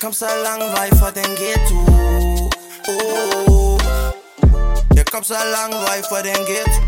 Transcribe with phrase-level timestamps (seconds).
[0.00, 1.78] kom så lang vej fra den ghetto
[2.92, 3.78] oh.
[4.98, 6.80] Jeg kom så lang vej fra den ghetto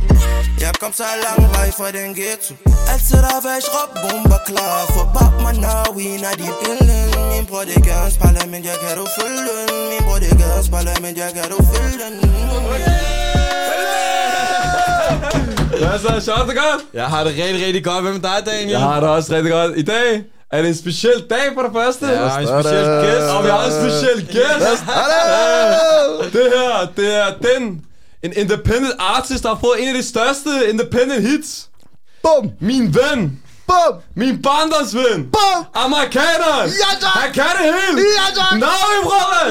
[0.64, 2.52] Jeg kom så lang vej fra den ghetto
[2.92, 7.44] Altid der væk råb bomber klar For bab mig når vi når de billede Min
[7.48, 10.52] bror det gør en spejler men jeg kan du følge den Min bror det gør
[10.60, 12.14] en spejler men jeg kan du følge den
[15.80, 16.12] Hvad så?
[16.26, 16.82] Sjovt det godt?
[16.94, 18.02] Jeg har det rigtig, rigtig godt.
[18.04, 18.70] Hvem er dig, Daniel?
[18.70, 19.72] Jeg har det også rigtig godt.
[19.78, 22.06] I dag er det en speciel dag for det første.
[22.06, 23.30] Ja, en speciel gæst.
[23.34, 24.82] Og vi har en speciel gæst.
[26.32, 27.80] Det her, det er den,
[28.22, 31.68] en independent artist, der har fået en af de største independent hits.
[32.22, 32.50] Bum!
[32.60, 33.42] Min ven.
[33.66, 33.94] Bum!
[34.16, 35.30] Min barndomsven.
[35.32, 35.64] Bum!
[35.74, 36.70] Amerikaneren.
[36.82, 37.10] Ja, tak!
[37.22, 38.00] Han kan det hele.
[38.18, 38.58] Ja, tak!
[38.58, 39.48] Nå, vi bror.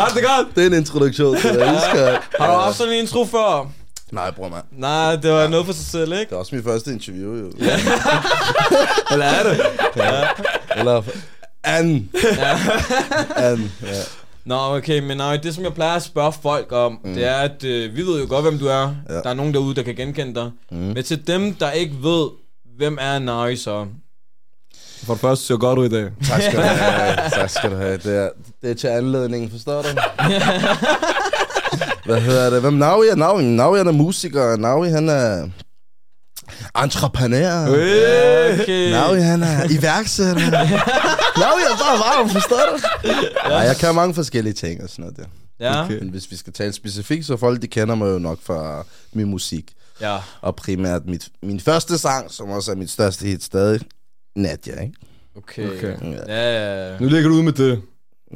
[0.00, 0.46] Har det godt?
[0.54, 2.18] Det er en introduktion jeg elsker.
[2.40, 3.66] Har du haft sådan en intro før?
[4.12, 4.64] Nej, bror, mand.
[4.72, 6.24] Nej, det var noget for sig selv, ikke?
[6.24, 7.46] Det er også mit første interview, jo.
[9.12, 9.60] Eller er det?
[10.76, 11.02] Eller
[11.64, 12.10] anden.
[13.36, 14.02] Anden, ja.
[14.44, 17.14] Nå, okay, men nej, det som jeg plejer at spørge folk om, mm.
[17.14, 18.94] det er, at øh, vi ved jo godt, hvem du er.
[19.08, 19.14] Ja.
[19.14, 20.50] Der er nogen derude, der kan genkende dig.
[20.70, 20.76] Mm.
[20.76, 22.28] Men til dem, der ikke ved,
[22.76, 23.86] hvem er Nari så?
[25.04, 26.10] For det første, ser godt ud i dag.
[26.28, 27.16] Tak skal du have.
[27.40, 27.96] Tak skal du have.
[27.96, 28.28] Det er,
[28.62, 29.88] det er til anledningen, forstår du?
[32.08, 32.60] Hvad hedder det?
[32.60, 33.14] Hvem Naui er?
[33.14, 34.56] Naui, Naui han er musiker.
[34.56, 35.48] Naui han er
[36.82, 37.62] entreprenør.
[37.62, 38.90] Okay.
[38.90, 40.50] Naui han er iværksætter.
[41.40, 42.78] Naui er bare varm, forstår du?
[43.48, 45.24] Nej, jeg kan mange forskellige ting og sådan noget der.
[45.60, 45.84] Ja.
[45.84, 45.98] Okay.
[45.98, 49.26] Men hvis vi skal tale specifikt, så folk de kender mig jo nok fra min
[49.26, 49.72] musik.
[50.00, 50.16] Ja.
[50.40, 53.80] Og primært mit, min første sang, som også er mit største hit stadig,
[54.36, 54.94] Nadia, ikke?
[55.36, 55.76] Okay.
[55.76, 55.96] Okay.
[56.28, 56.98] Ja, ja, ja.
[56.98, 57.82] Nu ligger du ud med det.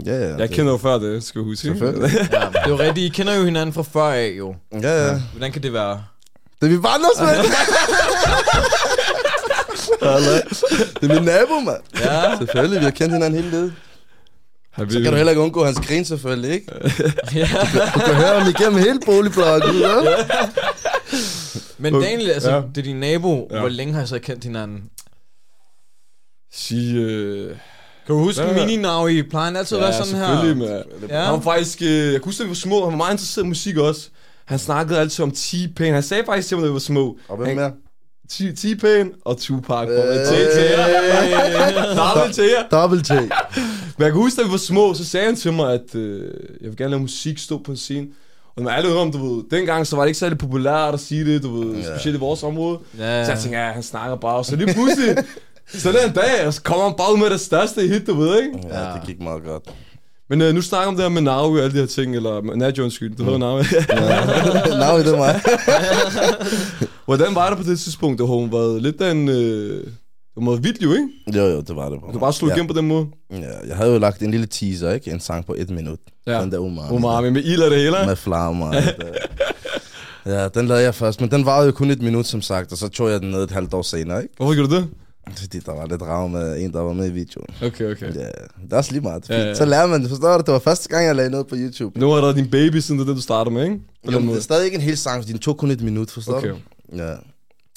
[0.07, 0.29] Ja, ja.
[0.29, 1.63] Jeg det- kender jo før det, skal du huske.
[1.67, 2.11] Selvfølgelig.
[2.33, 2.41] ja.
[2.49, 4.55] Det er jo rigtigt, I kender jo hinanden fra før af, jo.
[4.83, 5.21] Ja, ja.
[5.33, 6.05] Hvordan kan det være?
[6.61, 7.29] Det er min barndomsven.
[10.03, 10.33] Hallo.
[11.01, 11.83] det er min nabo, mand.
[12.01, 12.37] Ja.
[12.39, 13.75] Selvfølgelig, vi har kendt hinanden hele livet.
[14.79, 16.67] Vi Så kan du heller ikke undgå hans grin, selvfølgelig, ikke?
[17.35, 17.49] ja.
[17.95, 19.95] Du kan høre ham igennem hele boligblokken, ja?
[21.79, 22.57] Men Daniel, altså, Ja.
[22.75, 23.49] det er din nabo.
[23.51, 23.59] Ja.
[23.61, 24.83] Hvor længe har I så kendt hinanden?
[26.53, 27.01] sige...
[27.01, 27.57] Øh...
[28.07, 28.59] Kan du huske Ja.
[28.61, 28.67] ja.
[28.67, 30.55] mini I Plejer han altid at være sådan her?
[30.55, 30.83] med.
[31.09, 31.21] Ja.
[31.21, 31.83] Han var faktisk...
[31.83, 32.83] Øh, jeg kunne huske, da vi var små.
[32.85, 34.09] Han var meget interesseret i musik også.
[34.45, 35.93] Han snakkede altid om T-Pain.
[35.93, 37.17] Han sagde faktisk til mig, da vi var små.
[37.29, 37.73] Og hvem mere?
[38.33, 39.89] T- T-Pain og Tupac.
[41.97, 42.69] Dobbelt til jer.
[42.81, 43.11] Double T.
[43.11, 46.23] Men jeg kan huske, da vi var små, så sagde han til mig, at øh,
[46.61, 48.07] jeg vil gerne lave musik, stå på en scene.
[48.57, 51.01] Og når man er om, du ved, dengang så var det ikke særlig populært at
[51.01, 51.95] sige det, du ved, Ja.
[51.97, 52.79] specielt i vores område.
[52.99, 53.25] Ja.
[53.25, 54.37] Så jeg tænkte, ja, han snakker bare.
[54.37, 55.17] Og så lige pludselig,
[55.69, 58.43] så den dag, og så kommer han bare ud med det største hit, du ved,
[58.43, 58.59] ikke?
[58.69, 59.63] Ja, det gik meget godt.
[60.31, 62.57] Men øh, nu snakker om det her med Naui og alle de her ting, eller
[62.57, 63.63] Nadja, undskyld, du hedder Naui.
[64.83, 65.41] Now det er mig.
[67.07, 68.19] Hvordan var det på det tidspunkt?
[68.19, 69.29] Det har hun været lidt af en...
[69.29, 69.87] Øh,
[70.35, 71.09] det var vildt jo, ikke?
[71.35, 71.99] Jo, jo, det var det.
[72.13, 72.55] Du bare slog ja.
[72.55, 73.07] igennem på den måde.
[73.31, 75.11] Ja, jeg havde jo lagt en lille teaser, ikke?
[75.11, 75.99] En sang på et minut.
[76.27, 76.41] Ja.
[76.41, 76.97] Den der umami.
[76.97, 77.97] Umami med ild og det hele.
[78.07, 78.75] Med flammer.
[80.27, 82.79] ja, den lavede jeg først, men den varede jo kun et minut, som sagt, og
[82.79, 84.35] så tog jeg den ned et halvt år senere, ikke?
[84.37, 84.89] Hvorfor gjorde du det?
[85.37, 87.47] Fordi der var lidt rav med en, der var med i videoen.
[87.63, 88.15] Okay, okay.
[88.15, 88.21] Ja,
[88.63, 89.29] det er også lige meget.
[89.29, 89.55] Ja, Ja, ja.
[89.55, 90.43] Så lærer man det, forstår du?
[90.47, 91.99] Det var første gang, jeg lagde noget på YouTube.
[92.01, 93.81] Nu er der din baby, siden det du starter med, ikke?
[94.05, 95.81] På Jo, men det er stadig ikke en hel sang, fordi den tog kun et
[95.83, 96.49] minut, forstår Okay.
[96.51, 96.57] du?
[96.97, 97.15] Ja.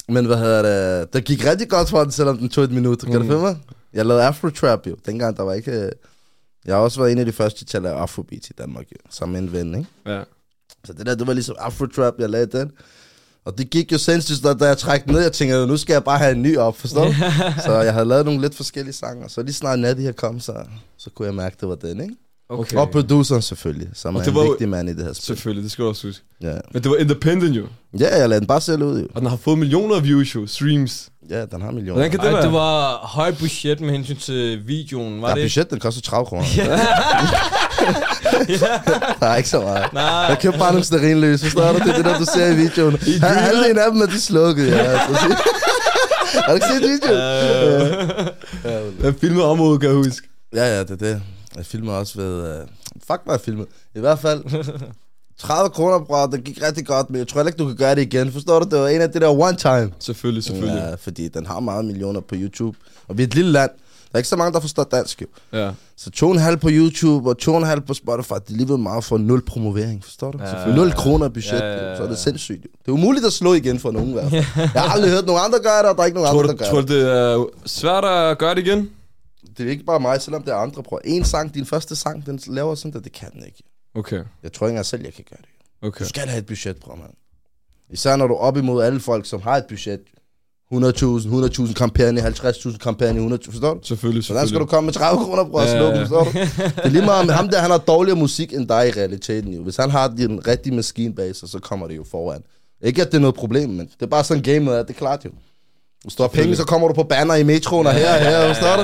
[0.08, 0.62] Men hvad hedder
[1.00, 1.12] det?
[1.12, 2.98] Det gik rigtig godt for den, selvom den tog et minut.
[2.98, 3.20] Kan Mm.
[3.20, 3.56] du følge mig?
[3.92, 4.96] Jeg lavede Afro-trap jo.
[5.06, 5.70] Dengang der var ikke...
[5.72, 5.92] øh,
[6.66, 8.96] Jeg har også været en af de første til at lave Afrobeat i Danmark jo.
[9.10, 9.90] Sammen med en ven, ikke?
[10.06, 10.22] Ja.
[10.84, 12.70] Så det der, det var ligesom Afro-trap, jeg lavede den.
[13.46, 16.04] Og det gik jo sindssygt, da- da jeg trak ned, jeg tænkte, nu skal jeg
[16.04, 17.12] bare have en ny op, forstår du?
[17.66, 20.52] så jeg havde lavet nogle lidt forskellige sange, så lige snart Natty her kom, så,
[20.98, 22.14] så kunne jeg mærke, det var den, ikke?
[22.48, 22.76] Okay.
[22.76, 25.12] Og produceren selvfølgelig, som Og er det en var jo- vigtig mand i det her
[25.12, 25.24] spil.
[25.24, 26.24] Selvfølgelig, det skal du også huske.
[26.42, 26.54] Ja.
[26.72, 27.66] Men det var independent jo.
[27.98, 29.06] ja, jeg lader den bare selv ud, jo.
[29.14, 31.08] Og den har fået millioner af views jo, streams.
[31.30, 31.92] Ja, den har millioner.
[31.94, 32.42] Hvordan kan det Ej, være?
[32.42, 35.42] det var højt budget med hensyn til videoen, var Ja, det?
[35.44, 36.44] budget, den koster 30 kroner.
[39.20, 39.92] der er ikke så meget.
[39.92, 40.02] Nej.
[40.04, 41.78] Jeg købte bare nogle sterinløse, forstår du?
[41.78, 42.96] Det er det der, du ser i videoen.
[43.20, 44.76] Ha- Halvdelen af dem er de slukket, ja.
[44.78, 45.36] Altså.
[46.34, 47.20] Har du ikke set videoen?
[48.98, 50.28] Den er filmet området, kan jeg huske.
[50.54, 51.22] Ja, ja, det er det.
[51.56, 52.40] Jeg filmer også ved...
[52.60, 52.66] Uh...
[53.06, 53.66] Fuck, hvad jeg filmet.
[53.94, 54.42] I hvert fald...
[55.40, 58.02] 30 kroner, bror, det gik rigtig godt, men jeg tror ikke, du kan gøre det
[58.02, 58.32] igen.
[58.32, 58.68] Forstår du?
[58.70, 59.92] Det var en af det der one time.
[60.00, 60.82] Selvfølgelig, selvfølgelig.
[60.88, 62.78] Ja, fordi den har meget millioner på YouTube.
[63.08, 63.70] Og vi er et lille land.
[64.06, 65.26] Der er ikke så mange, der forstår dansk, jo.
[65.52, 65.70] Ja.
[65.96, 70.04] Så 2,5 på YouTube og 2,5 på Spotify, det er alligevel meget for nul promovering,
[70.04, 70.38] forstår du?
[70.42, 70.68] Ja.
[70.68, 72.64] Ja, 0 kroner budget, Ja, ja, ja, så er det sindssygt.
[72.64, 72.68] Jo.
[72.82, 74.44] Det er umuligt at slå igen for nogen i hvert fald.
[74.74, 76.52] Jeg har aldrig hørt nogen andre gøre det, og der er ikke nogen Tror andre,
[76.52, 76.88] der gør tror det.
[76.88, 78.90] du, det er svært at gøre det igen?
[79.58, 80.82] Det er ikke bare mig, selvom det er andre.
[80.82, 80.98] Prøv.
[81.04, 83.62] En sang, din første sang, den laver sådan der, det kan den ikke.
[83.94, 85.88] Okay, Jeg tror ikke engang selv, jeg kan gøre det.
[85.88, 86.04] okay.
[86.04, 87.10] Du skal have et budget, bror, mand.
[87.90, 90.00] Især når du er op imod alle folk, som har et budget.
[90.72, 93.80] 100.000, 100.000 kampagne, 50.000 kampagne, 100.000, forstår du?
[93.82, 94.68] Selvfølgelig, Hvordan skal du selvfølgelig.
[94.68, 96.00] komme med 30 kroner, bror, og ja.
[96.02, 96.30] forstår du?
[96.76, 99.52] Det er lige meget, med ham der, han har dårligere musik end dig i realiteten,
[99.54, 99.62] jo.
[99.62, 102.42] Hvis han har den rigtige maskine bag sig, så kommer det jo foran.
[102.82, 104.98] Ikke at det er noget problem, men det er bare sådan game er, det er
[104.98, 105.30] klart jo.
[106.02, 108.54] Hvis du har penge, så kommer du på banner i metroen og her og her,
[108.54, 108.82] forstår du?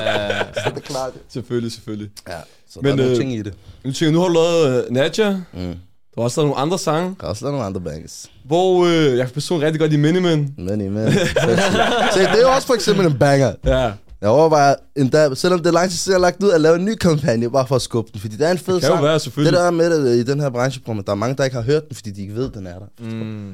[0.63, 1.19] Så det er klart jo.
[1.29, 2.09] Selvfølgelig, selvfølgelig.
[2.27, 2.39] Ja,
[2.69, 3.53] så Men, der er nogle øh, ting i det.
[3.83, 5.37] Nu tænker nu har du lavet uh, Nadja.
[5.53, 5.75] Mm.
[6.15, 8.25] Du har også lavet nogle andre sange, Der er også lavet nogle andre bangers.
[8.45, 10.53] hvor øh, jeg kan personligt rigtig godt lide Miniman.
[10.57, 10.79] Men.
[12.13, 13.53] Se, det er jo også for eksempel en banger.
[13.65, 16.61] Ja, Jeg overvejer endda, selvom det er lang tid siden, jeg har lagt ud, at
[16.61, 18.19] lave en ny kampagne, bare for at skubbe den.
[18.21, 19.03] Fordi det er en fed det kan jo sang.
[19.37, 21.43] være, Det der er med det i den her branche, men der er mange, der
[21.43, 22.85] ikke har hørt den, fordi de ikke ved, den er der.
[23.13, 23.53] Mm.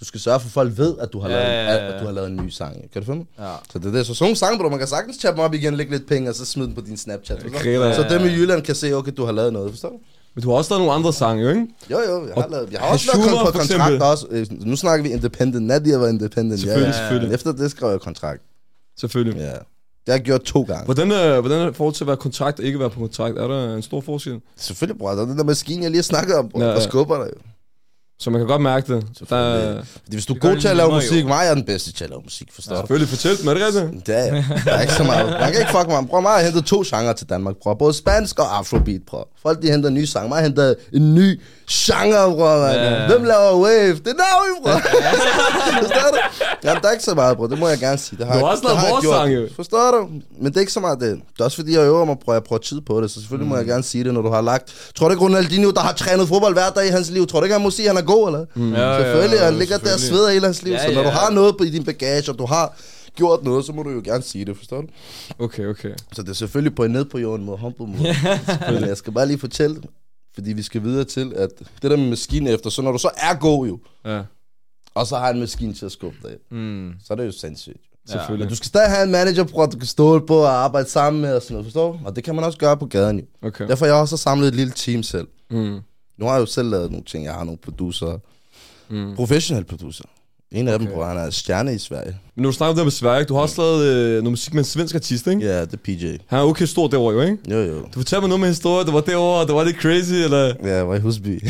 [0.00, 1.84] Du skal sørge for, at folk ved, at du har, Ja, lavet, ja, ja, at,
[1.84, 1.94] ja.
[1.94, 2.76] at du har lavet en ny sang.
[2.92, 3.26] Kan du følge mig?
[3.38, 3.52] Ja.
[3.72, 4.06] Så det er det.
[4.06, 6.28] Så sådan nogle sange, bro, man kan sagtens chatte dem op igen, lægge lidt penge,
[6.30, 7.44] og så smide den på din Snapchat.
[7.62, 7.92] Griner.
[7.94, 9.94] Så dem i Jylland kan se, okay, du har lavet noget, forstår du?
[10.34, 11.66] Men du har også lavet nogle andre sange, ikke?
[11.90, 14.26] Jo, jo, jeg har, Og lavet, jeg har også Hashuma, kon- på for kontrakt også.
[14.30, 15.66] Øh, Nu snakker vi independent.
[15.66, 16.60] Nadia var independent.
[16.60, 16.98] Selvfølgelig, ja, ja.
[16.98, 17.28] selvfølgelig.
[17.28, 18.42] Men Efter det skrev jeg kontrakt.
[19.00, 19.40] Selvfølgelig.
[19.40, 19.46] Ja.
[19.50, 20.84] Det har jeg gjort to gange.
[20.84, 23.38] Hvordan, øh, hvordan er det forhold til at være kontrakt og ikke være på kontrakt?
[23.38, 24.40] Er der en stor forskel?
[24.56, 25.10] Selvfølgelig, bror.
[25.10, 26.60] Der er den der maskine, jeg lige har snakket om, bror.
[26.60, 26.76] Ja, Ja, ja.
[26.80, 27.40] Der skubber dig jo.
[28.18, 29.06] Så man kan godt mærke det.
[29.30, 29.82] Der.
[29.82, 31.28] Fordi hvis du er god til at lave musik, jo.
[31.28, 32.80] mig er den bedste til at lave musik, forstår du?
[32.80, 34.06] selvfølgelig fortæl dem, er det rigtigt?
[34.06, 34.44] Det er, jeg.
[34.64, 35.30] der er ikke så meget.
[35.30, 36.06] Man kan ikke fuck mig.
[36.08, 37.74] Bror, mig har hentet to genrer til Danmark, bror.
[37.74, 39.28] Både spansk og afrobeat, bror.
[39.42, 40.28] Folk, de henter nye sange.
[40.28, 41.40] Mig har hentet en ny
[41.70, 42.74] genre, bror, man.
[42.74, 43.06] Ja.
[43.06, 43.94] Hvem laver wave?
[43.94, 44.70] Det er Naui, bror.
[45.82, 46.18] Forstår du?
[46.64, 47.46] Jamen, der er ikke så meget, bror.
[47.46, 48.18] Det må jeg gerne sige.
[48.18, 49.48] Det har, Du har også lavet vores sange.
[49.56, 50.08] Forstår du?
[50.40, 51.10] Men det er ikke så meget det.
[51.32, 52.32] Det er også fordi, jeg øver mig, bror.
[52.32, 53.10] Jeg bruger tid på det.
[53.10, 54.74] Så selvfølgelig må jeg gerne sige det, når du har lagt.
[54.94, 57.26] Tror du ikke, Ronaldinho, der har trænet fodbold hver dag i hans liv?
[57.26, 58.44] Tror du ikke, han må sige, at han er god, eller?
[58.54, 58.74] Mm.
[58.74, 60.72] Ja, ja, Selvfølgelig, ja, han ligger der og sveder hele hans liv.
[60.72, 61.14] Ja, så når du ja.
[61.14, 62.76] har noget på i din bagage, og du har
[63.16, 64.86] gjort noget, så må du jo gerne sige det, forstår du?
[65.38, 65.90] Okay, okay.
[66.12, 68.14] Så det er selvfølgelig på en ned på jorden mod humble mod.
[68.80, 69.76] Men jeg skal bare lige fortælle,
[70.34, 71.50] fordi vi skal videre til, at
[71.82, 74.22] det der med maskinen efter, så når du så er god jo, Ja,
[74.94, 76.92] og så har en maskine til at skubbe dig, Mm.
[77.04, 77.76] så er det jo sindssygt.
[77.76, 78.50] Men selvfølgelig.
[78.50, 81.36] du skal stadig have en manager, bror, du kan stole på og arbejde sammen med
[81.36, 82.00] og sådan noget, forstår?
[82.04, 83.24] Og det kan man også gøre på gaden jo.
[83.42, 83.68] Okay.
[83.68, 85.28] Derfor har jeg også samlet et lille team selv.
[85.50, 85.80] Mm.
[86.18, 87.24] Nu har jeg jo selv lavet nogle ting.
[87.24, 88.18] Jeg har nogle producer.
[88.88, 89.14] Mm.
[89.16, 90.04] Professionelle producer.
[90.52, 90.96] En af dem, Okay.
[90.96, 92.16] bror, han er stjerne i Sverige.
[92.36, 94.24] Men når du snakker om det her med Sverige, du har også lavet øh, noget
[94.30, 95.46] musik med en svensk artist, ikke?
[95.46, 96.06] Ja, det er PJ.
[96.26, 97.38] Han er okay stor derovre, jo, ikke?
[97.50, 97.80] Jo, jo.
[97.82, 100.54] Du fortæller mig noget med historie, det var derovre, og det var lidt crazy, eller
[100.64, 101.42] Ja, jeg var i Husby.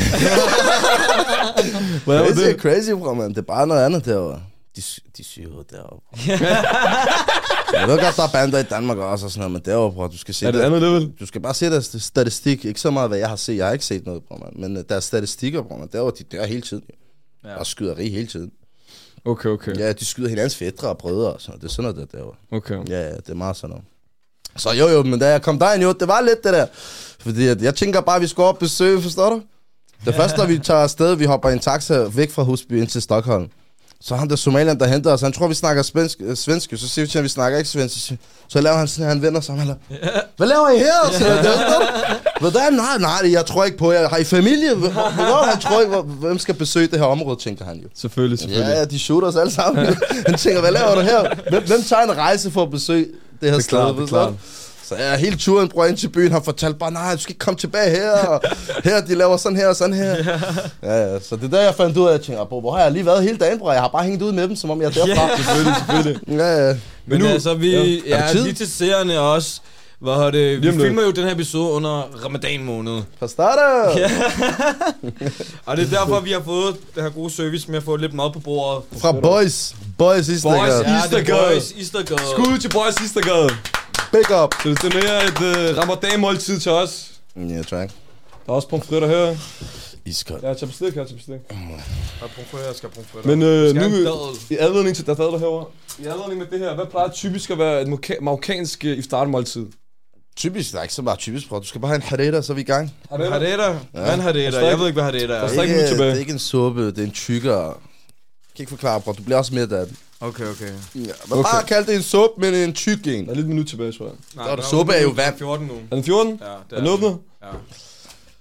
[2.05, 2.61] hvad var Crazy er det?
[2.61, 3.29] crazy, bror, man.
[3.29, 4.41] Det er bare noget andet derovre.
[4.75, 4.81] De,
[5.17, 5.99] de syge derovre.
[7.79, 10.07] jeg ved godt, der er bander i Danmark også og sådan noget, men derovre, bror,
[10.07, 11.11] du skal se Er det andet level?
[11.19, 12.65] Du skal bare se deres statistik.
[12.65, 13.57] Ikke så meget, hvad jeg har set.
[13.57, 14.61] Jeg har ikke set noget, bror, man.
[14.69, 15.89] Men øh, deres statistikker, bror, man.
[15.91, 16.83] Derovre, de der hele tiden.
[17.43, 17.49] Ja.
[17.49, 18.51] Der er skyderi hele tiden.
[19.25, 19.77] Okay, okay.
[19.77, 21.59] Ja, de skyder hinandens fædre og brødre og sådan.
[21.59, 22.35] Det er sådan noget, der derovre.
[22.51, 22.89] Okay.
[22.89, 23.85] Ja, ja, det er meget sådan noget.
[24.57, 26.67] Så jo, jo, men da jeg kom derind, jo, det var lidt det der.
[27.19, 29.41] Fordi at jeg tænker bare, at vi skal op besøge, forstår du?
[30.05, 32.87] Det første, når vi tager afsted, vi hopper i en taxa væk fra Husby ind
[32.87, 33.49] til Stockholm.
[34.01, 36.89] Så han der somalier, der henter os, han tror, vi snakker svensk, øh, svensk så
[36.89, 38.07] siger vi til ham, vi snakker ikke svensk.
[38.07, 38.15] Så,
[38.47, 39.79] så laver han sådan han vender sig han laver,
[40.37, 41.11] hvad laver I her?
[41.11, 41.25] Så,
[42.39, 42.73] Hvordan?
[42.73, 44.09] Nej, nej, jeg tror ikke på jer.
[44.09, 44.73] Har I familie?
[44.75, 47.87] Hvor, hvor, han tror ikke, hvem skal besøge det her område, tænker han jo.
[47.95, 48.69] Selvfølgelig, selvfølgelig.
[48.73, 49.85] Ja, ja, de shooter os alle sammen.
[50.27, 51.35] Han tænker, hvad laver du her?
[51.49, 53.11] Hvem, hvem tager en rejse for at besøge det
[53.41, 53.69] her Det er sted?
[53.69, 54.33] klart, det er klart.
[54.89, 57.39] Så jeg hele turen bror ind til byen, han fortalte bare, nej, du skal ikke
[57.39, 58.11] komme tilbage her.
[58.11, 58.41] Og
[58.83, 60.15] her, de laver sådan her og sådan her.
[60.83, 62.71] Ja, ja, så det er der, jeg fandt ud af, at jeg tænker, "Bro, hvor
[62.75, 63.71] har jeg lige været hele dagen, bror?
[63.71, 65.29] Jeg har bare hængt ud med dem, som om jeg er derfra.
[65.37, 66.39] Selvfølgelig, selvfølgelig.
[66.39, 66.75] Ja, ja.
[67.07, 67.83] Men nu- altså, vi Ja.
[68.07, 68.43] ja, Er tid?
[68.43, 69.59] lige til seerne også.
[69.99, 70.61] Hvad har det?
[70.61, 73.01] Vi filmer jo den her episode under ramadan måned.
[73.19, 73.99] Fra starter.
[73.99, 74.11] Ja.
[75.65, 78.13] Og det er derfor, vi har fået det her gode service med at få lidt
[78.13, 78.83] mad på bordet.
[79.01, 79.75] Fra Boys.
[79.97, 81.39] Boys i Boys, Ja, er Istergade.
[81.53, 82.19] Boys, Istergade.
[82.33, 83.49] Skud til Boys Istergade.
[84.11, 84.53] Big up.
[84.63, 87.11] Så hvis det er mere et uh, ramadan-måltid til os.
[87.35, 87.91] Ja, track.
[88.45, 89.35] Der er også pomfritter her.
[90.05, 90.41] Iskold.
[90.43, 91.35] Ja, tag bestik her, tag bestik.
[91.49, 93.81] Jeg prøver, jeg skal prøve Men øh, nu,
[94.49, 95.65] i anledning til, der er herovre.
[95.99, 99.65] I anledning med det her, hvad plejer typisk at være et marokka- marokkansk øh, iftar-måltid?
[100.37, 101.59] Typisk, der er ikke så meget typisk, bror.
[101.59, 102.93] Du skal bare have en hareda, så er vi i gang.
[103.09, 103.77] Har det Hareda?
[103.91, 104.65] Hvad er en hareda?
[104.65, 105.61] Jeg ved ikke, hvad hareda Der er.
[105.61, 105.87] ikke.
[105.97, 107.65] Det er ikke en suppe, det er en tykkere.
[107.65, 107.73] Jeg
[108.55, 109.13] kan ikke forklare, bror.
[109.13, 109.95] Du bliver også med af det.
[110.19, 110.65] Okay, okay.
[110.95, 111.43] Ja, man Okay.
[111.51, 113.25] bare kalde det en suppe, men en tyk en.
[113.25, 114.15] Der er lidt minut tilbage, tror jeg.
[114.35, 115.37] Nej, Der er det der suppe er jo der vand.
[115.37, 115.73] 14 nu.
[115.91, 116.39] Er den 14?
[116.41, 117.19] Ja, det Er den åbnet?
[117.43, 117.47] Ja.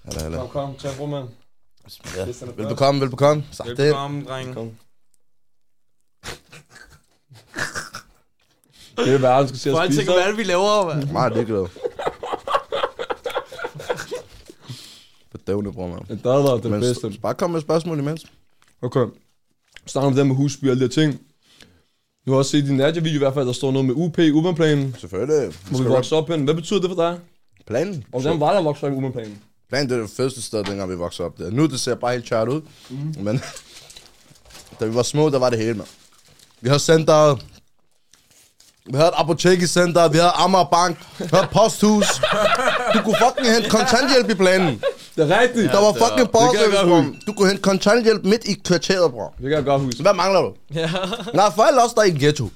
[0.08, 0.38] Eller, eller.
[0.38, 1.28] Kom, kom, tag rum, mand.
[2.16, 2.26] Ja.
[2.56, 3.44] Velbekomme, velbekomme.
[3.52, 3.78] Sagt det.
[3.78, 4.54] Velkommen, dreng.
[4.54, 4.70] Kom.
[8.96, 10.00] Det er verden, skal se at Folk spise.
[10.00, 11.10] tænker, hvad er det, vi laver, mand?
[11.10, 11.66] Meget ligeglad.
[15.32, 15.98] Bedøvende, bror, man.
[16.10, 17.18] En dadler er det bedste.
[17.22, 18.24] bare kom med spørgsmål imens.
[18.82, 19.06] Okay.
[19.86, 21.20] Snakker om det med husby og alle de her ting.
[22.26, 24.18] Du har også set i din Nadia-video i hvert fald, der står noget med UP,
[24.18, 24.96] Uberplanen.
[25.00, 25.54] Selvfølgelig.
[25.70, 26.44] Hvor vi vokser op hen.
[26.44, 27.18] Hvad betyder det for dig?
[27.66, 28.04] Planen.
[28.12, 29.38] Og hvordan var der at vokse op i Uberplanen?
[29.68, 31.50] Planen, det er det første sted, dengang vi voksede op der.
[31.50, 32.60] Nu det ser bare helt chart ud.
[32.90, 33.14] Mm.
[33.20, 33.42] Men
[34.80, 35.86] da vi var små, der var det hele, man.
[36.60, 37.44] Vi har centeret,
[38.86, 42.06] Vi havde et apotek i center, vi havde Amager Bank, vi havde posthus.
[42.94, 44.82] Du kunne fucking hente kontanthjælp i planen.
[45.16, 45.72] Det er rigtigt.
[45.72, 47.00] Der var det fucking borgerservice, bror.
[47.00, 47.20] huske.
[47.26, 49.34] Du kunne hente kontanthjælp midt i kvarteret, bror.
[49.36, 50.02] Det kan jeg godt huske.
[50.02, 50.52] Hvad mangler du?
[50.74, 50.90] Ja.
[51.34, 52.48] Nej, for alle os, der er i en ghetto.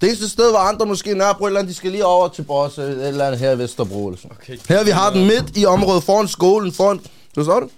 [0.00, 2.46] Det eneste sted, hvor andre måske et eller andet, de skal lige over til
[2.78, 4.06] øh, et eller andet her i Vesterbro.
[4.08, 4.36] Eller sådan.
[4.42, 4.58] Okay.
[4.68, 7.00] Her vi har den midt i området foran skolen, foran...
[7.36, 7.68] Du så det?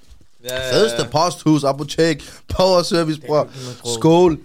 [0.50, 3.48] Ja, Fedeste posthus, apotek, power service, bror.
[3.94, 4.38] Skole.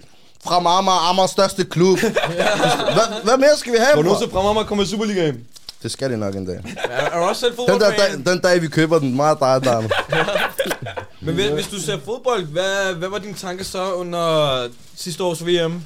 [0.44, 2.00] Fra Amager, Amagers største klub.
[2.96, 4.04] hvad, hvad mere skal vi have, bror?
[4.04, 5.46] nogensinde fra mig kommer i Superligaen.
[5.84, 6.62] Det skal det nok en dag.
[6.78, 8.24] Er, er du også selv Den, der, fodboldfan?
[8.24, 9.82] dag, den dag, vi køber den, meget dig, der
[11.26, 15.46] Men hvis, hvis du ser fodbold, hvad, hvad var dine tanker så under sidste års
[15.46, 15.82] VM?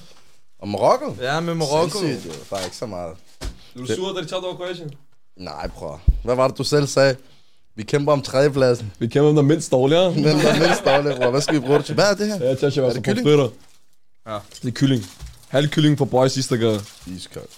[0.59, 1.15] Og Marokko?
[1.21, 1.99] Ja, med Marokko.
[1.99, 2.43] Sindssygt, jo.
[2.49, 3.13] Faktisk ikke så meget.
[3.77, 4.91] Du er sur, da de tabte over Kroatien.
[5.37, 6.01] Nej, bror.
[6.23, 7.15] Hvad var det, du selv sagde?
[7.75, 8.91] Vi kæmper om tredjepladsen.
[8.99, 10.11] Vi kæmper om der er mindst dårligere.
[10.11, 11.31] Men der er mindst dårligt, bror.
[11.31, 11.95] Hvad skal vi bruge det til?
[11.95, 12.45] Hvad er det her?
[12.45, 13.51] Ja, Tasha var Er så det kylling?
[14.27, 14.37] Ja.
[14.61, 15.05] Det er kylling.
[15.47, 16.81] Halv kylling for boys sidste gang.
[17.07, 17.49] Iskoldt.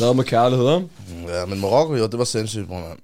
[0.00, 0.88] Lavet med kærlighed, ikke?
[1.32, 2.80] Ja, men Marokko, jo, det var sindssygt, bror.
[2.80, 2.98] mand.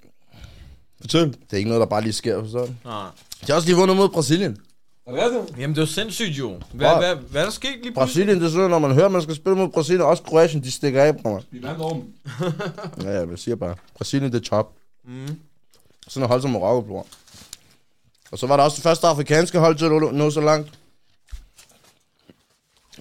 [1.01, 1.27] Fortæl.
[1.27, 2.71] Det er ikke noget, der bare lige sker, forstår du?
[2.85, 3.05] Nej.
[3.41, 4.57] De har også lige vundet mod Brasilien.
[5.07, 5.59] Er det rigtigt?
[5.59, 6.59] Jamen, det var sindssygt jo.
[6.73, 7.93] Hvad, hvad, hvad er der sket lige pludselig?
[7.95, 10.71] Brasilien, det er sådan, når man hører, man skal spille mod Brasilien, også Kroatien, de
[10.71, 11.43] stikker af, bror.
[11.51, 12.13] Vi vandt over dem.
[13.03, 13.75] Ja, ja, jeg siger bare.
[13.97, 14.73] Brasilien, det er top.
[15.07, 15.39] Mm.
[16.07, 17.07] Sådan et hold som Marokko, bror.
[18.31, 20.78] Og så var der også det første afrikanske hold til at nå så langt.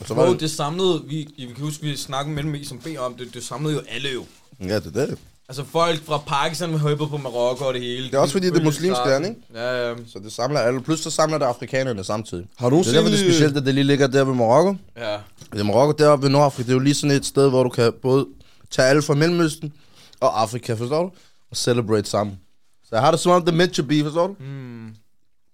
[0.01, 0.41] Og så var det...
[0.41, 3.35] det samlede, vi, vi kan huske, vi snakkede med dem i som B om det,
[3.35, 4.25] det samlede jo alle jo.
[4.61, 5.19] Ja, det er det.
[5.49, 8.07] Altså folk fra Pakistan var højbet på Marokko og det hele.
[8.07, 9.41] Det er også fordi, det er muslimsk land, ikke?
[9.55, 9.95] Ja, ja.
[10.13, 10.81] Så det samler alle.
[10.81, 12.47] Plus så samler det afrikanerne samtidig.
[12.57, 14.77] Har du Det er derfor, det er specielt, at det lige ligger der ved Marokko.
[14.97, 15.17] ja.
[15.53, 16.63] Det er Marokko deroppe ved Nordafrika.
[16.67, 18.27] Det er jo lige sådan et sted, hvor du kan både
[18.71, 19.73] tage alle fra Mellemøsten
[20.21, 21.11] og Afrika, forstår du?
[21.51, 22.39] Og celebrate sammen.
[22.83, 24.35] Så jeg har det som om, det er meant to be, forstår du?
[24.41, 24.89] Mm.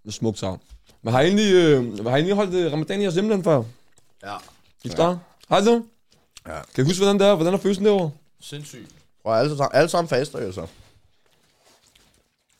[0.02, 0.60] Det er smukt savn.
[1.02, 3.62] Men har I egentlig, øh, har I egentlig holdt øh, ramadan i jeres hjemland før?
[4.25, 4.37] Ja.
[4.85, 5.19] Iftar?
[5.49, 5.83] Har I det?
[6.47, 6.61] Ja.
[6.75, 7.35] Kan I huske, hvordan det er?
[7.35, 8.11] Hvordan er følelsen derovre?
[8.40, 8.90] Sindssygt.
[9.25, 10.61] Og alle, sammen- alle sammen faster jo så.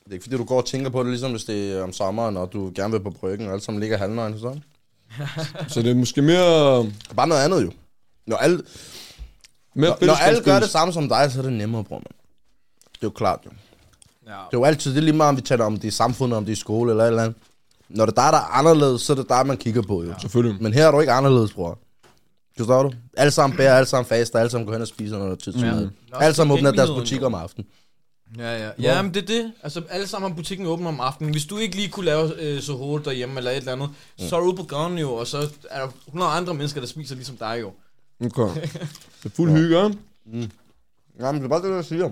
[0.04, 1.92] Det er ikke fordi, du går og tænker på det, ligesom hvis det er om
[1.92, 4.61] sommeren, og du gerne vil på bryggen, og alle sammen ligger halvnøgne, så.
[5.68, 6.78] Så det er måske mere...
[7.11, 7.73] Er bare noget andet jo.
[8.26, 8.62] Når alle,
[9.75, 12.04] mere når, når alle gør det samme som dig, så er det nemmere, bror, man.
[12.92, 13.50] Det er jo klart, jo.
[14.26, 14.30] Ja.
[14.30, 16.37] Det er jo altid, det er lige meget, om vi taler om det i samfundet,
[16.37, 17.37] om det er i skole eller et eller andet.
[17.94, 20.14] Når det er dig, der er anderledes, så er det dig, man kigger på, jo.
[20.20, 20.62] Selvfølgelig.
[20.62, 21.78] Men her er du ikke anderledes, bror.
[22.56, 22.92] Forstår du?
[23.16, 25.60] Alle sammen bærer, alle sammen faster, alle sammen går hen og spiser noget tid til
[25.62, 25.74] Ja.
[25.74, 25.88] mad.
[26.12, 27.66] Alle sammen åbner deres butik om aftenen.
[28.38, 28.70] Ja, ja.
[28.78, 29.52] Ja, men det er det.
[29.62, 31.32] Altså, alle sammen har butikken åben om aftenen.
[31.32, 34.24] Hvis du ikke lige kunne lave øh, så hurtigt derhjemme eller et eller andet, mm.
[34.28, 36.88] så er du ude på gaden jo, og så er der 100 andre mennesker, der
[36.88, 37.72] spiser ligesom dig jo.
[38.24, 38.62] Okay.
[39.22, 40.50] Det er fuld hygge, ikke?
[41.20, 42.04] Ja, men det er bare det, jeg siger.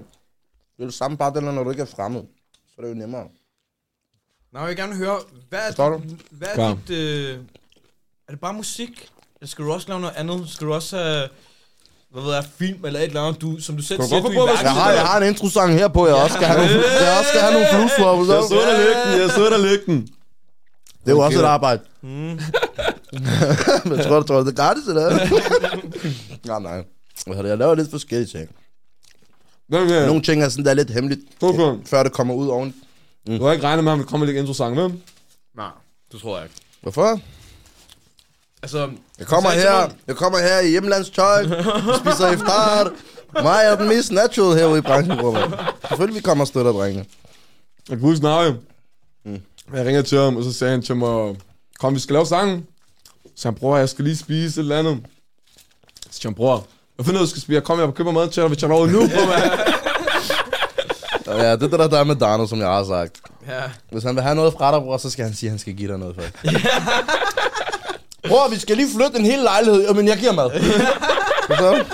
[0.77, 2.23] Det er det samme bare det, når du ikke er fremmed.
[2.67, 3.25] Så er det jo nemmere.
[4.53, 5.19] Nå, jeg vil gerne høre,
[5.49, 6.01] hvad er, du?
[6.31, 6.77] hvad er Klar.
[6.89, 6.97] dit...
[6.97, 7.39] Øh,
[8.29, 9.09] er det bare musik?
[9.41, 10.49] Eller skal du også lave noget andet?
[10.49, 11.29] Skal du også have...
[12.13, 14.29] Hvad ved jeg, film eller et eller andet, du, som du selv du siger, du
[14.29, 17.19] er Jeg har, jeg har en intro-sang her på, jeg også skal have nogle, jeg
[17.19, 17.67] også skal have nogle
[17.99, 18.35] for.
[18.35, 20.01] Jeg så lægge den, jeg så lægge den.
[21.05, 21.27] Det er jo Okay.
[21.27, 21.81] også et arbejde.
[22.03, 22.09] Mm.
[23.89, 25.11] Men tror du, tror du, det er gratis, eller
[26.61, 26.85] nej,
[27.27, 27.47] nej.
[27.49, 28.49] Jeg laver lidt forskellige ting.
[29.69, 31.87] Nogle ting er sådan, der er lidt hemmeligt, Okay.
[31.87, 32.75] før det kommer ud oven.
[33.27, 34.95] Du har ikke regnet med, at vi kommer lidt intro-sang, vel?
[35.57, 35.69] Nej,
[36.13, 36.57] det tror jeg ikke.
[36.81, 37.21] Hvorfor?
[38.63, 42.91] Altså, Jeg kommer til her, mig- jeg kommer her i hjemlandstøj, spiser iftar.
[43.43, 45.73] Mig er den mest natural herude i branchen, bror.
[45.89, 47.05] Selvfølgelig vi kommer og støtter, drengene.
[47.89, 48.53] Jeg kan huske Navi.
[49.25, 49.41] Mm.
[49.75, 51.37] Jeg ringede til ham, og så sagde han til mig,
[51.81, 52.67] kom, vi skal lave sangen.
[53.37, 54.99] Så han, bror, jeg skal lige spise et eller andet.
[56.11, 57.55] Så siger han, bror, hvad finder du, du skal spise?
[57.55, 59.21] Jeg kommer, jeg køber mad til dig, vi tager over nu, på,
[61.37, 63.21] ja, det er det, der er med Dano, som jeg har sagt.
[63.49, 63.63] ja.
[63.91, 65.75] Hvis han vil have noget fra dig, bror, så skal han sige, at han skal
[65.75, 66.33] give dig noget først.
[68.29, 69.83] bror, vi skal lige flytte en hel lejlighed.
[69.87, 70.51] Jamen, jeg giver mad.
[71.59, 71.85] Du?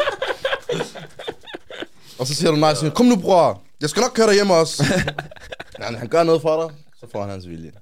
[2.18, 3.62] Og så siger du nej, siger, kom nu, bror.
[3.80, 4.84] Jeg skal nok køre dig hjem også.
[5.80, 7.72] ja, han gør noget for dig, så får han hans vilje.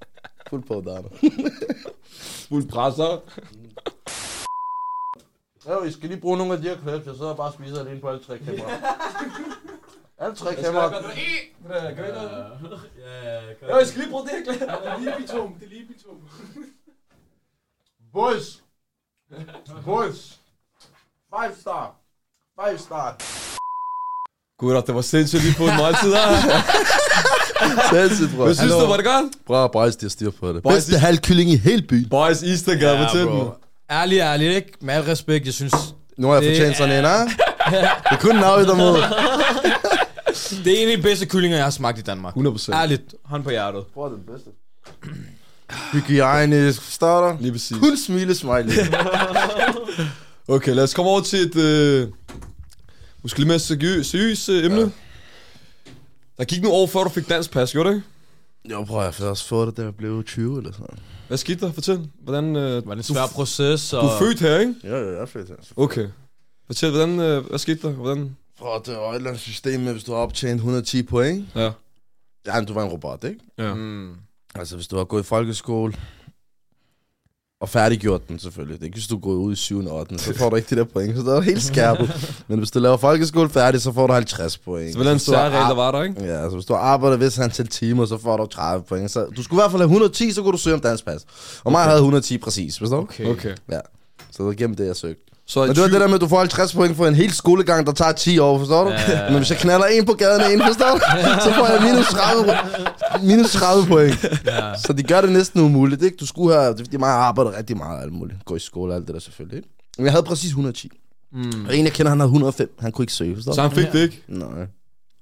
[0.51, 1.09] Fuld på, Dano.
[2.49, 3.19] Fuld presser.
[5.69, 7.07] Jo, I skal lige bruge nogle af de her clips.
[7.07, 8.79] Jeg sidder bare og spiser alene på alle tre kameraer.
[10.21, 10.91] Alle tre kameraer.
[13.71, 14.77] Jo, jeg skal lige bruge det her klæder.
[18.13, 18.63] Boys.
[19.85, 20.39] Boys.
[21.35, 21.95] Five star.
[22.65, 23.17] Five star.
[24.59, 26.27] Gud, det var sindssygt lige på en måltid her.
[27.93, 28.45] Sindssygt, bror.
[28.45, 29.25] Hvad synes du, var det godt?
[29.47, 30.63] Bror, boys, de har styr på det.
[30.63, 32.09] Boys, Bedste de- halv kylling i hele byen.
[32.09, 33.49] Boys Eastergade, ja, fortæl dem.
[33.91, 34.73] Ærligt, ærligt, ikke?
[34.81, 35.75] Med al respekt, jeg synes,
[36.19, 37.09] Nu har jeg Det fortjent sådan en, er-
[37.61, 37.77] ha?
[38.11, 38.97] Det er kun nav i dig mod.
[40.51, 42.35] det er en af de bedste kyllinger, jeg har smagt i Danmark.
[42.37, 42.73] 100%.
[42.75, 43.85] Ærligt, hånd på hjertet.
[43.95, 44.51] Det er den bedste.
[45.93, 47.37] Hygiejnisk, forstår du?
[47.41, 47.77] Lige præcis.
[47.79, 48.73] Kun smile smiley.
[50.49, 52.09] Okay, lad os komme over til et, øh,
[53.23, 54.81] Måske lidt mere seriøs, seriøs uh, emne.
[54.81, 54.89] Ja.
[56.39, 58.75] Der gik nogle år før du fik dansk pas, gjorde det ikke?
[58.75, 60.99] Jo, prøv at jeg også få det, da jeg blev 20 eller sådan
[61.29, 61.73] Hvad skete der?
[61.73, 62.09] Fortæl.
[62.23, 63.93] Hvordan, uh, Var det en svær proces?
[63.93, 64.03] Og...
[64.03, 64.75] du er født her, ikke?
[64.85, 65.51] Ja, ja, jeg er fedt.
[65.51, 65.73] Altså.
[65.77, 66.09] Okay.
[66.67, 67.93] Fortæl, hvordan, uh, hvad skete der?
[67.93, 68.37] Hvordan?
[68.61, 71.47] At det var et eller andet system med, hvis du har optjent 110 point.
[71.55, 71.71] Ja.
[72.47, 73.41] Ja, du var en robot, ikke?
[73.59, 73.75] Ja.
[73.75, 74.15] Mm.
[74.55, 75.93] Altså, hvis du har gået i folkeskole,
[77.61, 78.75] og færdiggjort den selvfølgelig.
[78.75, 79.87] Det er ikke, hvis du gået ud i 7.
[79.87, 80.19] og 8.
[80.19, 81.17] Så får du ikke de der point.
[81.17, 82.11] Så det er helt skærpet.
[82.49, 84.93] Men hvis du laver folkeskole færdig, så får du 50 point.
[84.93, 86.25] Så Hvis du har særregel der ar- var der, ikke?
[86.25, 89.11] Ja, altså hvis du har arbejdet vis antal timer, så får du 30 point.
[89.11, 91.25] Så du skulle i hvert fald have 110, så kunne du søge om dansk pas.
[91.65, 93.03] Og mig havde 110 præcis, forstår du?
[93.03, 93.25] Okay.
[93.27, 93.55] Okay.
[93.71, 93.81] Ja.
[94.31, 95.33] Så det var gennem det, jeg søgte.
[95.49, 97.33] Så Men det var det der med, at du får 50 point for en hel
[97.33, 98.91] skolegang, der tager 10 år, forstår du?
[98.91, 99.29] Ja.
[99.29, 101.01] Men hvis jeg knaller en på gaden en, forstår du?
[101.45, 102.53] Så får jeg minus 30,
[103.23, 104.23] minus 30 point.
[104.47, 104.75] Ja.
[104.87, 106.17] Så de gør det næsten umuligt, ikke?
[106.17, 108.45] Du skulle have, det er fordi mig arbejder rigtig meget og alt muligt.
[108.45, 109.69] Gå i skole og alt det der selvfølgelig, ikke?
[109.99, 110.91] Men jeg havde præcis 110.
[111.33, 111.67] Mm.
[111.69, 112.77] Og en, jeg kender, han havde 105.
[112.81, 113.69] Han kunne ikke søge, forstår Så du?
[113.69, 114.23] han fik det ikke?
[114.29, 114.67] Nej.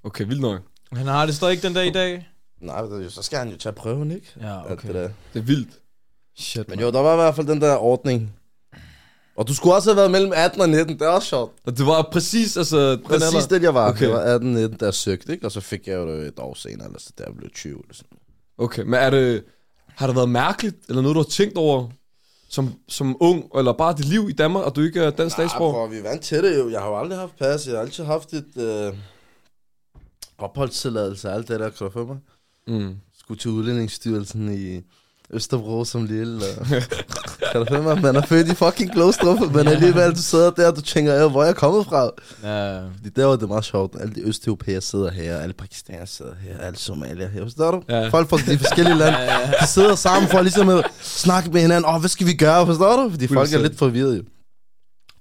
[0.03, 0.59] Okay, vildt nok.
[0.93, 2.27] Han har det stadig ikke den dag i dag?
[2.61, 4.27] Nej, det er jo- så skal han jo tage prøven, ikke?
[4.41, 5.01] Ja, Alt det der.
[5.33, 5.69] Det er vildt.
[6.37, 8.33] Shit, Men jo, der var i hvert fald den der ordning.
[9.35, 11.53] Og du skulle også have været mellem 18 og 19, det er også sjovt.
[11.65, 12.91] Og det var præcis, altså...
[12.91, 13.47] den Præcis alder.
[13.47, 13.89] det, jeg var.
[13.89, 14.01] Okay.
[14.01, 15.45] Jeg var 18, 19, der jeg søgte, ikke?
[15.45, 17.71] Og så fik jeg jo det et år senere, eller så der jeg blev 20
[17.71, 18.17] eller sådan.
[18.57, 19.43] Okay, men er det...
[19.87, 21.89] Har det været mærkeligt, eller noget, du har tænkt over
[22.49, 25.73] som, som ung, eller bare dit liv i Danmark, og du ikke er dansk statsborger?
[25.73, 26.69] prøv, vi er vant til det jo.
[26.69, 27.67] Jeg har jo aldrig haft pas.
[27.67, 28.93] Jeg har altid haft et øh,
[30.37, 32.17] opholdstilladelse og alt det der, kan du mig?
[32.67, 32.95] Mm.
[33.19, 34.81] Skulle til udlændingsstyrelsen i
[35.33, 36.41] Østerbro som lille.
[36.59, 36.65] Og...
[37.51, 38.01] kan du få mig?
[38.01, 41.31] Man er født i fucking Glostrup, men alligevel du sidder der, og du tænker, "Øh,
[41.31, 42.09] hvor er jeg kommet fra?
[42.43, 42.77] Ja.
[42.77, 43.95] Fordi der var det meget sjovt.
[44.01, 47.43] Alle de østeuropæere sidder her, alle pakistanere sidder her, alle somalier her.
[47.43, 47.81] Forstår du?
[47.89, 48.07] Ja.
[48.07, 49.17] Folk fra de forskellige lande,
[49.61, 51.91] de sidder sammen for ligesom at snakke med hinanden.
[51.93, 52.65] Åh, hvad skal vi gøre?
[52.65, 53.09] Forstår du?
[53.09, 54.23] Fordi folk er lidt forvirrede.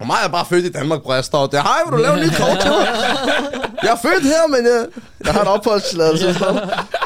[0.00, 1.14] Og mig er bare født i Danmark, bror.
[1.14, 1.62] Jeg står der.
[1.62, 2.86] Hej, vil du lave en lille kort til mig?
[3.82, 4.86] Jeg er født her, men jeg,
[5.24, 6.26] jeg har en opholdstilladelse.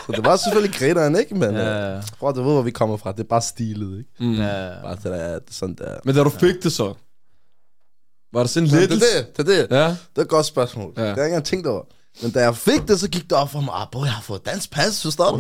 [0.09, 1.35] Så det var selvfølgelig grineren, ikke?
[1.35, 2.01] Men ja.
[2.19, 3.13] Prøv, du ved, hvor vi kommer fra.
[3.13, 4.11] Det er bare stilet, ikke?
[4.21, 4.35] Mm.
[4.35, 4.71] Ja.
[4.83, 5.99] Bare det der, er sådan der.
[6.05, 6.95] Men da du fik det så,
[8.33, 9.77] var det sådan Men det er det, det er det.
[9.77, 9.89] Ja.
[9.89, 10.93] Det er et godt spørgsmål.
[10.97, 11.03] Ja.
[11.03, 11.83] Det har jeg ikke engang tænkt over.
[12.23, 14.23] Men da jeg fik det, så gik det op for mig, ah, bro, jeg har
[14.23, 15.37] fået dansk pas, forstår du?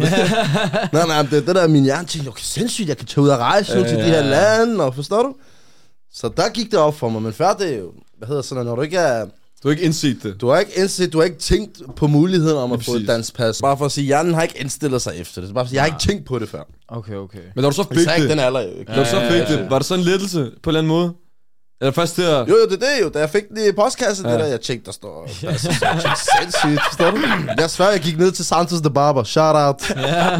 [0.96, 3.38] nej, nej, det, det der min hjerne tænkte, okay, sindssygt, jeg kan tage ud og
[3.38, 5.34] rejse ja, til de her lande, og forstår du?
[6.12, 8.66] Så der gik det op for mig, men før det er jo, hvad hedder sådan,
[8.66, 9.26] når du ikke er,
[9.62, 10.40] Du har ikke indset det.
[10.40, 13.34] du har ikke indset, du har ikke tænkt på muligheden om at få et dansk
[13.34, 13.60] pas.
[13.62, 15.48] Bare for at sige, hjernen har ikke indstillet sig efter det.
[15.48, 16.62] Så bare for at sige, jeg har ikke tænkt på det før.
[16.88, 17.38] Okay, okay.
[17.54, 18.92] Men da du så fik Især ikke det, den alder jo ikke.
[18.92, 21.12] da du så fik det, var det sådan en lettelse på en eller anden måde?
[21.80, 22.38] Eller først der...
[22.38, 23.08] Jo, jo, det er det jo.
[23.08, 24.30] Da jeg fik den i postkassen, ja.
[24.32, 24.36] Ja.
[24.36, 25.28] det der, jeg tjekkede, der står...
[25.42, 27.16] Der er så, så, jeg tænkte, sindssygt, forstår du?
[27.58, 29.24] Jeg svær, jeg gik ned til Santos the Barber.
[29.24, 29.88] Shout out.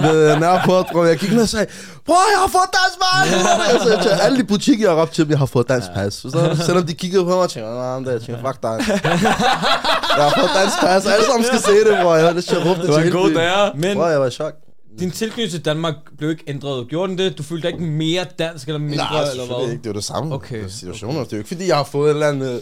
[0.03, 1.05] Ved Nørreport, bro.
[1.05, 1.66] Jeg gik ned og sagde,
[2.07, 3.31] bror, jeg har fået dansk pas!
[3.72, 6.20] Jeg sagde til alle de butikker, jeg har op til jeg har fået dansk pas.
[6.22, 6.57] Forstår du?
[6.57, 8.77] Selvom de kiggede på mig og tænkte, nej, det jeg tænkte, fuck dig.
[10.18, 11.07] Jeg har fået dansk pas.
[11.07, 12.14] Alle sammen skal se det, bror.
[12.14, 13.70] Jeg har lyst til at råbe det Det var til en god dag.
[13.77, 14.53] Men Bror, jeg var i chok.
[15.00, 16.88] Din tilknytning til Danmark blev ikke ændret.
[16.88, 17.38] Gjorde den det?
[17.38, 19.70] Du følte dig ikke mere dansk eller mindre, Nej, eller hvad?
[19.70, 19.78] ikke.
[19.82, 20.34] Det er jo det samme.
[20.34, 20.56] Okay.
[20.58, 21.24] Det er situationer.
[21.24, 22.54] Det er jo ikke, fordi jeg har fået et eller andet...
[22.54, 22.61] øh,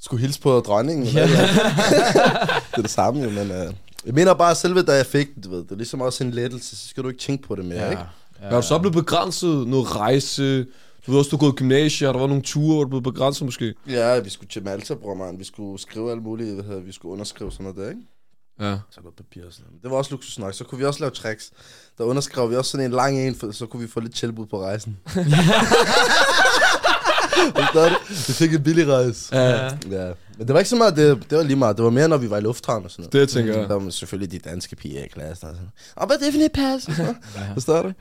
[0.00, 1.06] Skulle hilse på dronningen.
[1.06, 1.20] Ja.
[1.20, 1.26] Ja.
[2.70, 3.50] det er det samme jo, men...
[3.50, 3.74] Uh,
[4.06, 6.30] jeg mener bare, selve da jeg fik den, du ved, det er ligesom også en
[6.30, 7.90] lettelse, så skal du ikke tænke på det mere, ja.
[7.90, 8.02] ikke?
[8.42, 8.48] Ja.
[8.48, 10.66] Har du så blevet begrænset noget rejse?
[11.06, 12.88] Du ved også, du har gået i gymnasiet, og der var nogle ture, hvor du
[12.90, 13.74] blev begrænset måske.
[13.88, 15.38] Ja, vi skulle til Malta, bror, man.
[15.38, 18.00] Vi skulle skrive alt muligt, hvad hedder, vi skulle underskrive sådan noget der, ikke?
[18.60, 18.78] Ja.
[18.90, 19.82] Så noget papir og sådan noget.
[19.82, 20.54] Det var også luksus nok.
[20.54, 21.50] Så kunne vi også lave tricks.
[21.98, 24.46] Der underskrev vi også sådan en lang en, for så kunne vi få lidt tilbud
[24.46, 24.98] på rejsen.
[28.08, 29.36] Vi fik en billig rejse.
[29.36, 29.64] Ja.
[29.90, 31.76] Ja, men det var ikke så meget, det, det var lige meget.
[31.76, 33.12] Det var mere, når vi var i lufthavn og sådan noget.
[33.12, 33.68] Det jeg tænker jeg.
[33.68, 35.48] Der var selvfølgelig de danske piger i klassen
[35.96, 36.88] og hvad er det for et pas?
[37.54, 37.92] Forstår du?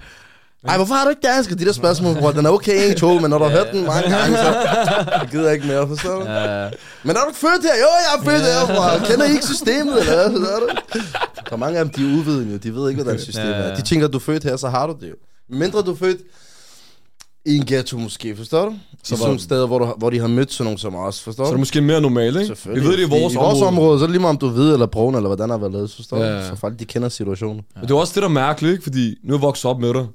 [0.67, 1.49] Ej, hvorfor har du ikke dansk?
[1.49, 3.85] De der spørgsmål, bror, den er okay, en, to, men når du har hørt den
[3.85, 6.25] mange gange, så jeg gider jeg ikke mere, forstår du?
[6.31, 6.69] Ja.
[7.03, 7.75] Men er du født her?
[7.83, 9.05] Jo, jeg er født her, bror.
[9.07, 10.31] Kender I ikke systemet, eller hvad?
[10.39, 10.67] Forstår du?
[11.49, 12.57] Der er mange af dem, de er uvidende.
[12.57, 13.63] De ved ikke, hvordan systemet Ja, ja.
[13.63, 13.75] er.
[13.75, 15.15] De tænker, at du er født her, så har du det jo.
[15.57, 16.17] Mindre du er født
[17.45, 18.71] i en ghetto måske, forstår du?
[18.71, 20.95] Så I var- sådan nogle steder, hvor, du, hvor de har mødt sådan nogle som
[20.95, 21.51] os, forstår Så er du?
[21.53, 22.39] det måske mere normalt, ikke?
[22.39, 22.89] Vi Selvfølgelig.
[22.89, 24.73] ved det i vores, I vores område, så er det lige meget, om du hvid
[24.73, 26.37] eller brun, eller hvordan har været lavet, forstår Ja, du?
[26.37, 26.47] ja.
[26.47, 27.61] Så folk, de kender situationen.
[27.75, 28.83] Men det er også det, der er mærkeligt, ikke?
[28.83, 30.05] Fordi nu er jeg vokset op med dig.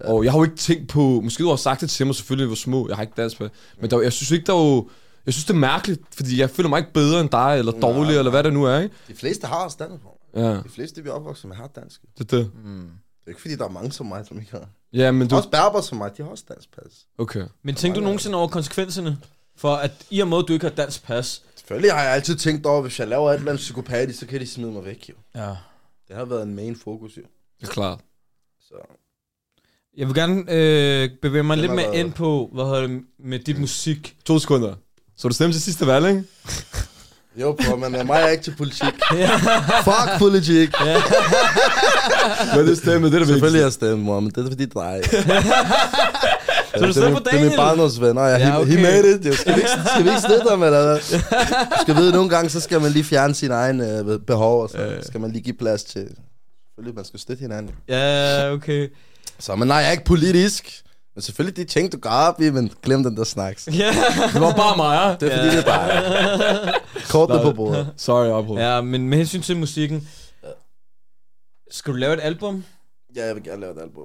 [0.00, 1.00] Og jeg har jo ikke tænkt på...
[1.00, 2.88] Måske du har sagt det til mig selvfølgelig, hvor små.
[2.88, 3.48] Jeg har ikke dansk på.
[3.80, 4.90] Men der, jeg synes ikke, der er jo...
[5.26, 8.06] Jeg synes, det er mærkeligt, fordi jeg føler mig ikke bedre end dig, eller dårligere,
[8.06, 8.18] nej.
[8.18, 8.94] eller hvad det nu er, ikke?
[9.08, 10.20] De fleste har også dansk, bror.
[10.36, 12.02] Ja, De fleste, vi er opvokset med, har dansk.
[12.18, 12.50] Det det er det.
[13.26, 14.68] er ikke, fordi der er mange som mig, som ikke har.
[14.92, 15.36] Ja, men Du...
[15.36, 17.06] Også berber som mig, de har også dansk pas.
[17.18, 17.44] Okay.
[17.62, 19.18] Men tænkte du nogensinde over konsekvenserne?
[19.56, 21.42] For at i og med, at du ikke har dansk pas.
[21.56, 24.40] Selvfølgelig har jeg altid tænkt over, hvis jeg laver et eller andet psykopatisk, så kan
[24.40, 25.14] de smide mig væk, jo.
[25.34, 25.56] Ja.
[26.08, 27.22] Det har været en main fokus, jo.
[27.60, 28.00] Det er klart.
[28.60, 28.74] Så
[29.96, 33.58] Jeg vil gerne øh, bevæge mig lidt mere ind på, hvad hedder det, med dit
[33.60, 34.16] musik.
[34.24, 34.74] To sekunder.
[35.16, 36.24] Så du stemte til sidste valg, ikke?
[37.40, 38.94] Jo, bro, men uh, mig er ikke til politik.
[39.88, 40.70] Fuck politik.
[42.56, 44.74] Men det stemmer, det er det Selvfølgelig jeg stemme, mor, men det er fordi, det
[44.74, 45.00] dig.
[45.04, 45.16] Så
[46.78, 47.56] du det, er stemmer på det er min Daniel?
[47.56, 48.14] barndomsven.
[48.14, 48.72] Nå, ja, okay.
[48.72, 49.26] he made it.
[49.26, 49.32] Jo.
[49.32, 50.98] Skal, vi ikke, skal vi ikke støtte ham, eller hvad?
[51.70, 54.70] Du skal vide, nogle gange, så skal man lige fjerne sine egne øh, behov, og
[54.70, 55.02] så Ja.
[55.02, 56.00] skal man lige give plads til...
[56.68, 57.74] Selvfølgelig, man skal støtte hinanden.
[57.88, 58.88] Ja, okay.
[59.42, 60.82] Så, men nej, jeg er ikke politisk.
[61.14, 63.68] Men selvfølgelig de ting, du går op i, men glem den der snacks.
[63.72, 63.88] Ja.
[64.32, 66.74] Det var bare mig, Det er fordi, det er dig.
[67.10, 67.94] Kortene på bordet.
[67.96, 68.58] Sorry, jeg afbrød.
[68.58, 70.08] ja, men med hensyn til musikken,
[71.70, 72.64] skal du lave et album?
[73.16, 74.04] Ja, jeg vil gerne lave et album.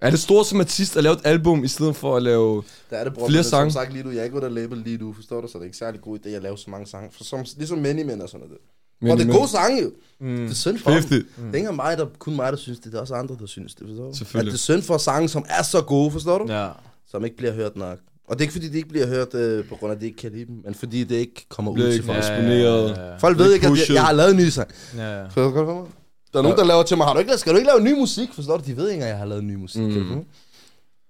[0.00, 2.62] Er det stort som artist at lave et album, i stedet for at lave...
[2.90, 3.28] Der er det, bror.
[3.28, 3.72] Flere sange.
[3.72, 5.48] Som sagt lige nu, jeg er ikke under label lige nu, forstår du?
[5.48, 7.10] Så det er ikke særlig god idé at lave så mange sange.
[7.12, 8.60] For som, ligesom Many Men og sådan noget.
[9.02, 9.90] Og det er gode sange jo.
[10.20, 10.36] Mm.
[10.36, 10.98] Det er synd for dem.
[11.00, 11.24] 50.
[11.36, 12.92] Det er ikke mig, der, kun mig, der synes det.
[12.92, 14.38] Det er også andre, der synes det, forstår du?
[14.38, 16.52] At det er synd for sange, som er så gode, forstår du?
[16.52, 16.68] Ja.
[17.10, 17.98] Som ikke bliver hørt nok.
[18.28, 20.06] Og det er ikke fordi, de ikke bliver hørt øh, på grund af, at de
[20.06, 22.18] ikke kan lide dem, men fordi det ikke kommer ud til folk.
[22.18, 22.90] eksponeret.
[22.96, 24.70] Ja, ja, Folk Bliver ved ikke at jeg, jeg har lavet en ny sang.
[24.96, 25.20] ja.
[25.22, 25.28] ja.
[25.34, 25.90] Kan du godt for mig?
[26.32, 27.80] Der er nogen, der laver til mig, har du ikke, lavet- skal du ikke lave
[27.94, 28.28] ny musik?
[28.32, 28.62] Forstår du?
[28.66, 29.80] De ved ikke at jeg har lavet ny musik.
[29.82, 29.88] Mm.
[29.88, 30.24] Mm.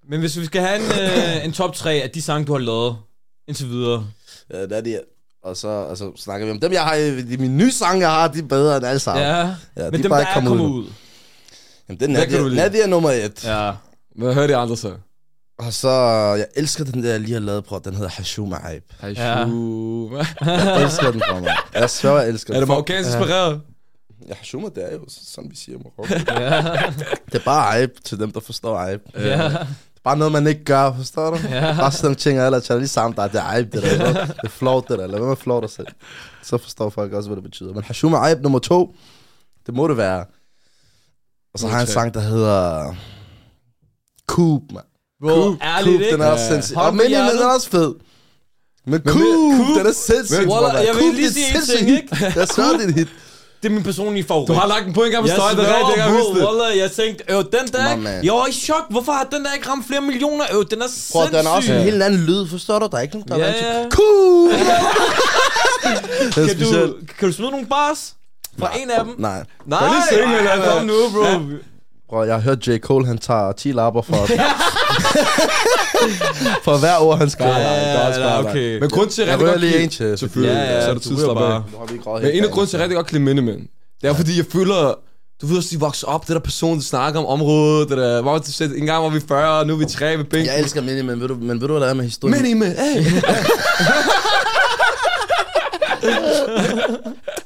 [0.09, 0.83] Men hvis vi skal have en,
[1.39, 2.97] øh, en top 3 af de sange, du har lavet
[3.49, 4.07] indtil videre.
[4.53, 5.01] Ja, det er det.
[5.43, 6.95] Og så altså, snakker vi om dem, jeg har.
[6.95, 9.25] i- De, mine nye sange, jeg har, de er bedre end alle sammen.
[9.25, 10.85] Ja, Ja, men de dem, er der bare er ikke kommet kommet ud.
[10.85, 10.89] ud.
[11.89, 13.45] Jamen, det er Nadia, er nummer et.
[13.45, 13.73] Ja.
[14.17, 14.93] Hvad hører de andre så?
[15.59, 15.89] Og så,
[16.39, 17.81] jeg elsker den der, jeg lige har lavet, på.
[17.85, 18.83] Den hedder Hashuma Aib.
[19.01, 19.37] Hej, Ja.
[20.47, 21.57] Jeg elsker den fra mig.
[21.75, 22.61] Jeg svær, jeg elsker Er den.
[22.61, 23.61] det marokkansk inspireret?
[24.29, 26.15] Ja, Hashuma, det er jo sådan, vi siger i Marokko.
[26.41, 26.63] Ja.
[27.27, 29.01] Det er bare Aib til dem, der forstår Aib.
[29.19, 29.51] Ja.
[30.05, 31.37] Bare noget, man ikke gør, forstår du?
[31.51, 31.75] Ja.
[31.79, 34.13] Bare sådan ting, og ellers er lige sammen, der er det Aib, det der.
[34.27, 35.07] Det er flot, det der.
[35.07, 35.87] Lad være med at flå dig selv.
[36.43, 37.73] Så forstår folk også, hvad det betyder.
[37.75, 38.95] Men Hashuma Aib nummer to,
[39.67, 40.25] det må det være.
[41.55, 42.95] Og så har jeg en sang, der hedder...
[44.27, 44.83] Coop, man.
[45.23, 46.13] Bro, Coop, ærligt, Coop, ikke?
[46.13, 46.51] den er også Ja.
[46.53, 46.77] sindssyg.
[46.77, 47.95] Og men den er også fed.
[48.87, 50.47] Men Coop, Coop- den er sindssyg.
[50.87, 52.09] Jeg vil lige sige en ting, ikke?
[52.11, 53.09] Det er svært, det er et hit.
[53.63, 54.49] Det er min personlige favorit.
[54.49, 56.47] Du har lagt på en gang på Jeg støj, det er rigtigt, jeg det.
[56.47, 58.21] Wallah, jeg tænkte, øh, den der, ikke?
[58.23, 58.85] jeg var i chok.
[58.91, 60.45] Hvorfor har den der ikke ramt flere millioner?
[60.55, 61.13] Øh, den er sindssyg.
[61.13, 62.89] Prøv, den er også en helt anden lyd, forstår du?
[62.91, 63.85] Der er ikke nogen, der Ja, er ja.
[65.85, 68.15] Er Kan du, kan du smide nogle bars
[68.59, 69.15] fra en af dem?
[69.19, 69.45] Nej.
[69.67, 70.67] Nej, lige synge, eller hvad?
[70.73, 71.25] kom nu, bro.
[72.11, 72.79] Bro, jeg har hørt J.
[72.79, 74.15] Cole, han tager 10 lapper for,
[76.67, 77.51] for hver ord, han skriver.
[77.51, 78.79] Ja, ja, Ja, det er også ja, bare okay.
[78.81, 80.19] Men grund til, at jeg rigtig godt lige kan en til.
[80.19, 81.65] Selvfølgelig, Ja, ja, så er det bare.
[82.23, 83.69] Men en af grunden til, at jeg rigtig godt kan lide Miniman,
[84.03, 84.95] det er fordi, jeg føler,
[85.43, 88.23] du ved også, de vokser op, det der person, der snakker om området, det der,
[88.23, 90.47] hvor du sagde, en gang var vi 40, og nu er vi 3 ved bænken.
[90.47, 92.43] Jeg elsker Mini, men ved du, men ved du hvad der er med historien?
[92.43, 93.05] Miniman, hey!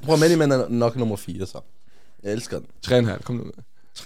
[0.07, 1.59] Bror, Mini Man er nok nummer 4, så.
[2.24, 3.07] Jeg elsker den.
[3.09, 3.53] 3,5, kom nu med.
[3.99, 4.05] 3,5.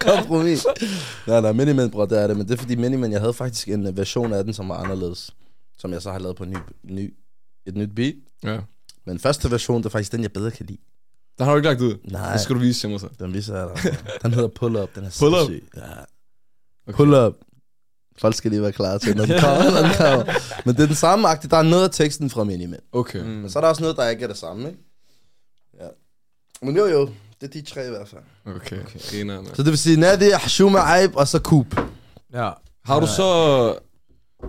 [0.06, 0.66] Kompromis.
[1.26, 2.36] Nej, nej, Mini Man, bror, det er det.
[2.36, 4.68] Men det er fordi Mini Man, jeg havde faktisk en øh, version af den, som
[4.68, 5.30] var anderledes.
[5.78, 7.14] Som jeg så har lavet på en ny, ny,
[7.66, 8.14] et nyt beat.
[8.44, 8.58] Ja.
[9.06, 10.78] Men første version, det er faktisk den, jeg bedre kan lide.
[11.38, 11.94] Den har du ikke lagt ud.
[12.04, 12.32] Nej.
[12.32, 13.08] Det skal du vise til mig så.
[13.18, 13.96] Den viser jeg dig.
[14.22, 14.94] Den hedder Pull Up.
[14.94, 15.50] Den er Pull Up?
[15.76, 15.82] Ja.
[16.86, 16.96] Okay.
[16.96, 17.34] Pull Up.
[18.18, 19.70] Folk skal lige være klar til, når den kommer.
[19.70, 20.34] når den kommer.
[20.64, 21.50] Men det er den samme agtige.
[21.50, 22.80] Der er noget af teksten fra Miniman.
[22.92, 23.20] Okay.
[23.20, 23.26] Mm.
[23.28, 24.80] Men så er der også noget, der ikke er det samme, ikke?
[25.80, 25.86] Ja.
[26.62, 28.22] Men jo jo, det er de tre i hvert fald.
[28.56, 28.80] Okay.
[28.80, 29.00] okay.
[29.10, 29.44] Griner.
[29.54, 31.66] Så det vil sige Nadia, Hashuma Aib og så Coop.
[32.32, 32.50] Ja.
[32.84, 33.78] Har du så...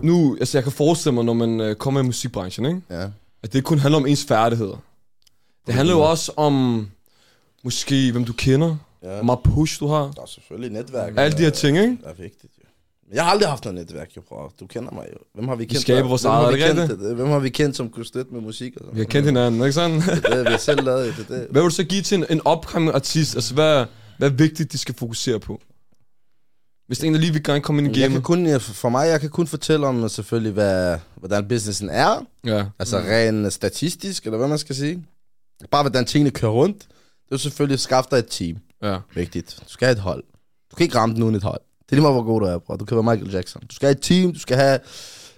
[0.02, 2.80] Nu, altså jeg kan forestille mig, når man øh, kommer i musikbranchen, ikke?
[2.90, 3.02] Ja.
[3.02, 4.76] at det ikke kun handler om ens færdigheder.
[5.66, 6.86] Det handler jo også om,
[7.64, 9.14] måske, hvem du kender, ja.
[9.14, 10.12] hvor meget push du har.
[10.16, 11.12] Der er selvfølgelig netværk.
[11.16, 11.90] Alle de her ting, ikke?
[11.90, 12.52] Det er vigtigt,
[13.12, 14.52] jeg har aldrig haft noget netværk, jo, bror.
[14.60, 15.18] Du kender mig jo.
[15.34, 15.80] Hvem har vi kendt?
[15.82, 17.14] skaber der- vores eget, vi ikke kendt, det?
[17.16, 18.76] Hvem har vi kendt, som kunne støtte med musik?
[18.76, 20.00] Og sådan Vi har kendt hinanden, ikke sådan?
[20.00, 21.28] Det, er det, vi har selv lavet det.
[21.28, 21.46] det.
[21.50, 23.34] Hvad vil du så give til en, en upcoming artist?
[23.34, 23.86] Altså, hvad,
[24.18, 25.60] hvad er vigtigt, de skal fokusere på?
[26.86, 28.24] Hvis det er en, der lige vil gerne komme ind i Jeg kan gamet.
[28.24, 32.26] kun, jeg- for mig, jeg kan kun fortælle om selvfølgelig, hvad, hvordan businessen er.
[32.46, 32.64] Ja.
[32.78, 33.04] Altså mm.
[33.08, 35.04] rent statistisk, eller hvad man skal sige.
[35.70, 36.86] Bare hvordan tingene kører rundt.
[37.28, 38.56] Det er selvfølgelig at skaffe dig et team.
[38.82, 38.98] Ja.
[39.14, 39.56] Vigtigt.
[39.64, 40.24] Du skal have et hold.
[40.70, 41.60] Du kan ikke ramme den uden et hold.
[41.84, 42.76] Det er lige meget, hvor god du er, bror.
[42.76, 43.62] Du kan være Michael Jackson.
[43.70, 44.78] Du skal have et team, du skal have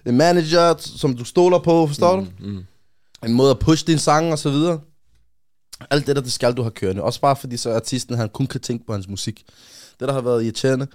[0.07, 2.27] en manager, som du stoler på, forstår mm.
[2.27, 2.33] du?
[2.47, 2.65] Mm.
[3.25, 4.81] En måde at pushe din sang og så videre.
[5.91, 7.03] Alt det der, det skal du have kørende.
[7.03, 9.43] Også bare fordi så artisten, han kun kan tænke på hans musik.
[10.01, 10.87] Det, der har været irriterende.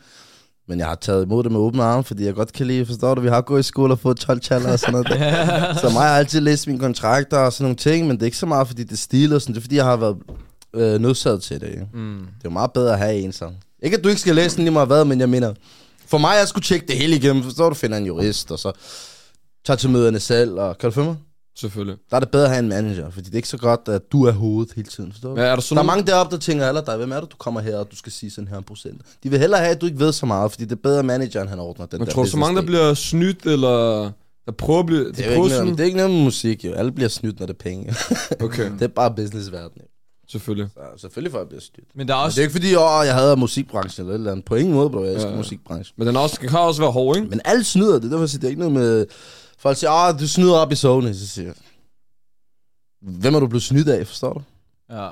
[0.67, 3.15] Men jeg har taget imod det med åbne arme, fordi jeg godt kan lide, forstår
[3.15, 3.21] du?
[3.21, 5.07] Vi har gået i skole og fået 12 challer og sådan noget.
[5.81, 8.37] så mig har altid læst mine kontrakter og sådan nogle ting, men det er ikke
[8.37, 9.53] så meget, fordi det er stil og sådan.
[9.53, 10.17] Det er fordi, jeg har været
[10.73, 11.87] øh, nødsaget til det.
[11.93, 12.17] Mm.
[12.17, 13.57] Det er jo meget bedre at have en sang.
[13.83, 15.53] Ikke at du ikke skal læse den lige meget hvad, men jeg mener,
[16.07, 17.43] for mig, jeg skulle tjekke det hele igennem.
[17.43, 18.71] Forstår du, finder en jurist, og så
[19.65, 21.17] tager til møderne selv, og kan du følge mig?
[21.59, 21.97] Selvfølgelig.
[22.09, 24.01] Der er det bedre at have en manager, fordi det er ikke så godt, at
[24.11, 25.35] du er hovedet hele tiden, forstår du?
[25.35, 27.31] Men er der så Der er mange deroppe, der tænker, eller dig, hvem er det,
[27.31, 29.01] du kommer her, og du skal sige sådan her en procent.
[29.23, 31.05] De vil hellere have, at du ikke ved så meget, fordi det er bedre, at
[31.05, 34.03] manageren han ordner den Men der tror du så mange, der bliver snydt, eller
[34.45, 35.07] Der prøver at blive...
[35.07, 35.71] Det De er, jo ikke noget, sådan...
[35.71, 36.73] det er ikke noget med musik, jo.
[36.73, 37.95] Alle bliver snydt, når det er penge.
[38.41, 39.85] Okay, det er bare businessverden, jo.
[40.29, 40.69] Selvfølgelig.
[40.75, 41.87] Så selvfølgelig folk bliver snydt.
[41.95, 42.35] Men der er Og også...
[42.35, 44.45] det er ikke fordi, åh, jeg havde musikbranchen eller et eller andet.
[44.45, 45.03] På ingen måde, bro.
[45.03, 45.37] Jeg elsker Ja.
[45.37, 45.93] musikbranchen.
[45.97, 47.27] Men den, er også, kan også være hård, ikke?
[47.29, 48.11] Men alle snyder det.
[48.11, 49.05] Derfor siger jeg, det er ikke noget med...
[49.59, 51.13] Folk siger, åh, du snyder op i Sony.
[51.13, 51.55] Så siger jeg,
[53.01, 54.41] hvem er du blevet snydt af, forstår du?
[54.95, 55.09] Ja.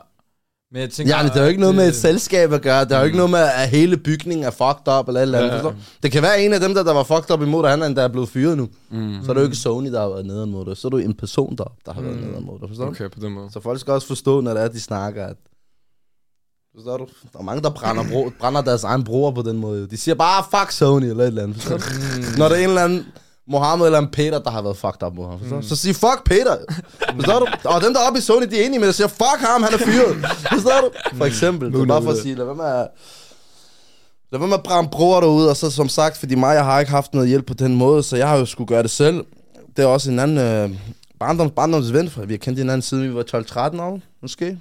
[0.72, 1.18] Men jeg tænker...
[1.18, 2.86] Ja, det er jo ikke noget med et øh, selskab at gøre.
[2.86, 5.40] Der er jo ikke noget med, at hele bygningen er fucked up eller et eller
[5.40, 5.64] andet.
[5.64, 5.68] Ja.
[5.68, 5.74] Ja.
[6.04, 7.86] Det kan være en af dem, der, der var fucked up imod dig, han er
[7.86, 8.70] endda blevet fyret nu.
[8.90, 9.20] Mm.
[9.24, 10.78] Så er det jo ikke Sony, der har været nede mod dig.
[10.78, 12.70] Så er du en person, der, der har været nede mod dig.
[12.70, 12.86] Forstår?
[12.86, 13.52] Okay, på den måde.
[13.52, 15.36] Så folk skal også forstå, når det er, de snakker, at...
[16.76, 17.08] Forstår du?
[17.34, 19.88] Der er mange, der brænder, bro, brænder deres egen bror på den måde.
[19.88, 21.58] De siger bare, fuck Sony eller et eller andet.
[21.58, 21.84] Forstår du?
[22.38, 23.06] når det er en eller anden
[23.50, 25.40] Mohammed eller en Peter, der har været fucked up mod ham.
[25.62, 25.68] Du?
[25.68, 26.58] Så sig fuck Peter.
[27.16, 27.46] Forstår du?
[27.70, 29.64] Og dem, der er oppe i Sony, de er enige med dig, siger, fuck ham,
[29.64, 30.16] han er fyret.
[30.54, 31.18] Forstår du?
[31.18, 31.74] For eksempel.
[31.74, 32.88] Det er bare for at sige, lad være med at...
[34.32, 36.80] Lad være med at brænde broer derude, og så som sagt, fordi mig, jeg har
[36.80, 39.26] ikke haft noget hjælp på den måde, så jeg har jo skulle gøre det selv.
[39.78, 40.80] Det er også en anden øh,
[41.20, 43.24] barndoms, barndomsven, for vi har kendt hinanden siden vi var
[43.74, 44.60] 12-13 år, måske.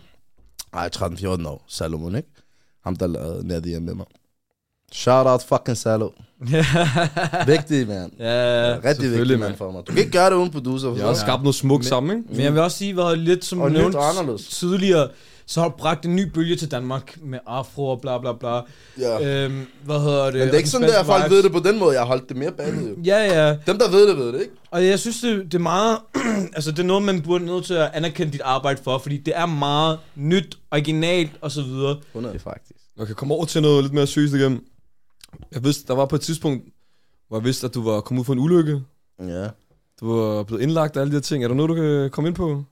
[0.73, 2.29] Nej, 13-14 år, Salomon, ikke?
[2.85, 4.07] Ham, der lavede nær hjemme med mig.
[4.97, 6.09] Shout out fucking Salo.
[7.47, 8.13] Vigtig, mand.
[8.19, 9.57] Ja, Rigtig vigtig, mand.
[9.57, 9.83] for mig.
[9.87, 10.93] Du kan ikke gøre det uden producer.
[10.93, 12.29] Jeg har også skabt noget smukt sammen, ikke?
[12.31, 13.97] Men jeg vil også sige, hvad lidt som Og nævnt
[14.51, 15.09] tidligere,
[15.47, 18.61] så har du bragt en ny bølge til Danmark med afro og bla bla bla.
[18.99, 19.45] Ja.
[19.45, 20.35] Øhm, hvad hedder det?
[20.35, 21.37] Men det er ikke sådan, at folk vibes.
[21.37, 21.93] ved det på den måde.
[21.93, 22.95] Jeg har holdt det mere bagud, jo.
[23.05, 23.57] Ja, ja.
[23.67, 24.53] Dem, der ved det, ved det, ikke?
[24.71, 25.99] Og jeg synes, det, det er meget...
[26.57, 29.33] altså, det er noget, man burde nødt til at anerkende dit arbejde for, fordi det
[29.37, 31.97] er meget nyt, originalt og så videre.
[32.07, 32.81] 100 faktisk.
[33.01, 34.61] Okay, kom over til noget lidt mere seriøst igen.
[35.53, 36.65] Jeg vidste, der var på et tidspunkt,
[37.29, 38.83] hvor jeg vidste, at du var kommet ud for en ulykke.
[39.21, 39.49] Ja.
[40.01, 41.45] Du var blevet indlagt og alle de her ting.
[41.45, 42.65] Er der noget, du kan komme ind på?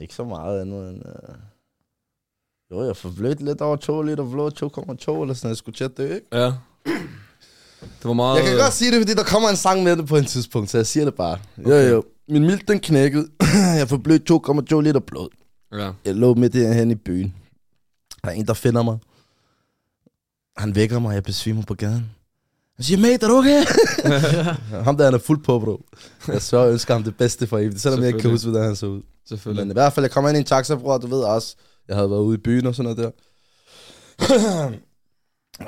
[0.00, 1.02] Ikke så meget andet end...
[1.04, 1.34] Uh...
[2.70, 4.50] Jo, jeg forblødte lidt over 2 liter blod,
[5.16, 6.26] 2,2 eller sådan, jeg skulle til at dø, ikke?
[6.32, 6.52] Ja.
[7.80, 8.36] Det var meget...
[8.36, 10.70] Jeg kan godt sige det, fordi der kommer en sang med det på en tidspunkt,
[10.70, 11.38] så jeg siger det bare.
[11.66, 12.04] Jo, jo.
[12.28, 13.28] Min mild, den knækkede.
[13.80, 14.34] jeg forblødte
[14.76, 15.28] 2,2 liter blod.
[15.72, 15.90] Ja.
[16.04, 17.34] Jeg lå midt hen i byen.
[18.24, 18.98] Der er en, der finder mig.
[20.58, 22.10] Han vækker mig, jeg besvimer på gaden.
[22.76, 23.64] Han siger, mate, er du okay?
[24.84, 25.84] ham der, han er fuld på, bro.
[26.28, 28.76] Jeg så ønsker ham det bedste for evigt, selvom jeg ikke kan huske, hvordan han
[28.76, 29.02] så ud.
[29.28, 29.66] Selvfølgelig.
[29.66, 31.56] Men i hvert fald, jeg kommer ind i en taxa, bror, du ved også.
[31.88, 33.12] Jeg havde været ude i byen og sådan noget
[34.18, 34.70] der.
[35.60, 35.66] Uh,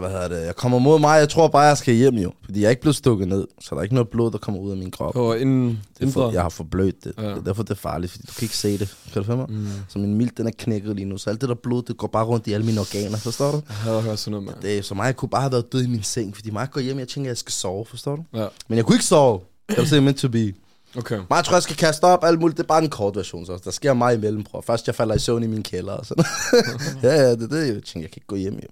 [0.00, 0.46] hvad hedder det?
[0.46, 2.32] Jeg kommer mod mig, jeg tror bare, jeg skal hjem jo.
[2.44, 4.60] Fordi jeg er ikke blevet stukket ned, så der er ikke noget blod, der kommer
[4.60, 5.16] ud af min krop.
[5.16, 7.12] Og inden, Det er for, jeg har forblødt det.
[7.18, 7.22] Ja.
[7.22, 7.36] Det.
[7.36, 8.96] er derfor, det er farligt, fordi du kan ikke se det.
[9.12, 9.46] Kan du følge mig?
[9.50, 9.66] Mm.
[9.88, 11.18] Så min mild, den er knækket lige nu.
[11.18, 13.60] Så alt det der blod, det går bare rundt i alle mine organer, forstår du?
[13.68, 14.56] Jeg havde hørt sådan noget, mand.
[14.62, 16.80] Det så mig, jeg kunne bare have været død i min seng, fordi mig går
[16.80, 18.24] hjem, jeg tænker, jeg skal sove, forstår du?
[18.34, 18.46] Ja.
[18.68, 19.40] Men jeg kunne ikke sove.
[19.68, 20.52] Jeg var simpelthen meant to be.
[20.98, 21.16] Okay.
[21.16, 22.56] Mig jeg tror, jeg skal kaste op, alt muligt.
[22.56, 24.60] Det er bare en kort version, så der sker mig imellem, bror.
[24.60, 26.24] Først, jeg falder i søvn i min kælder og sådan
[27.02, 28.68] ja, ja, det er det, jeg tænker, jeg kan ikke gå hjem, jo.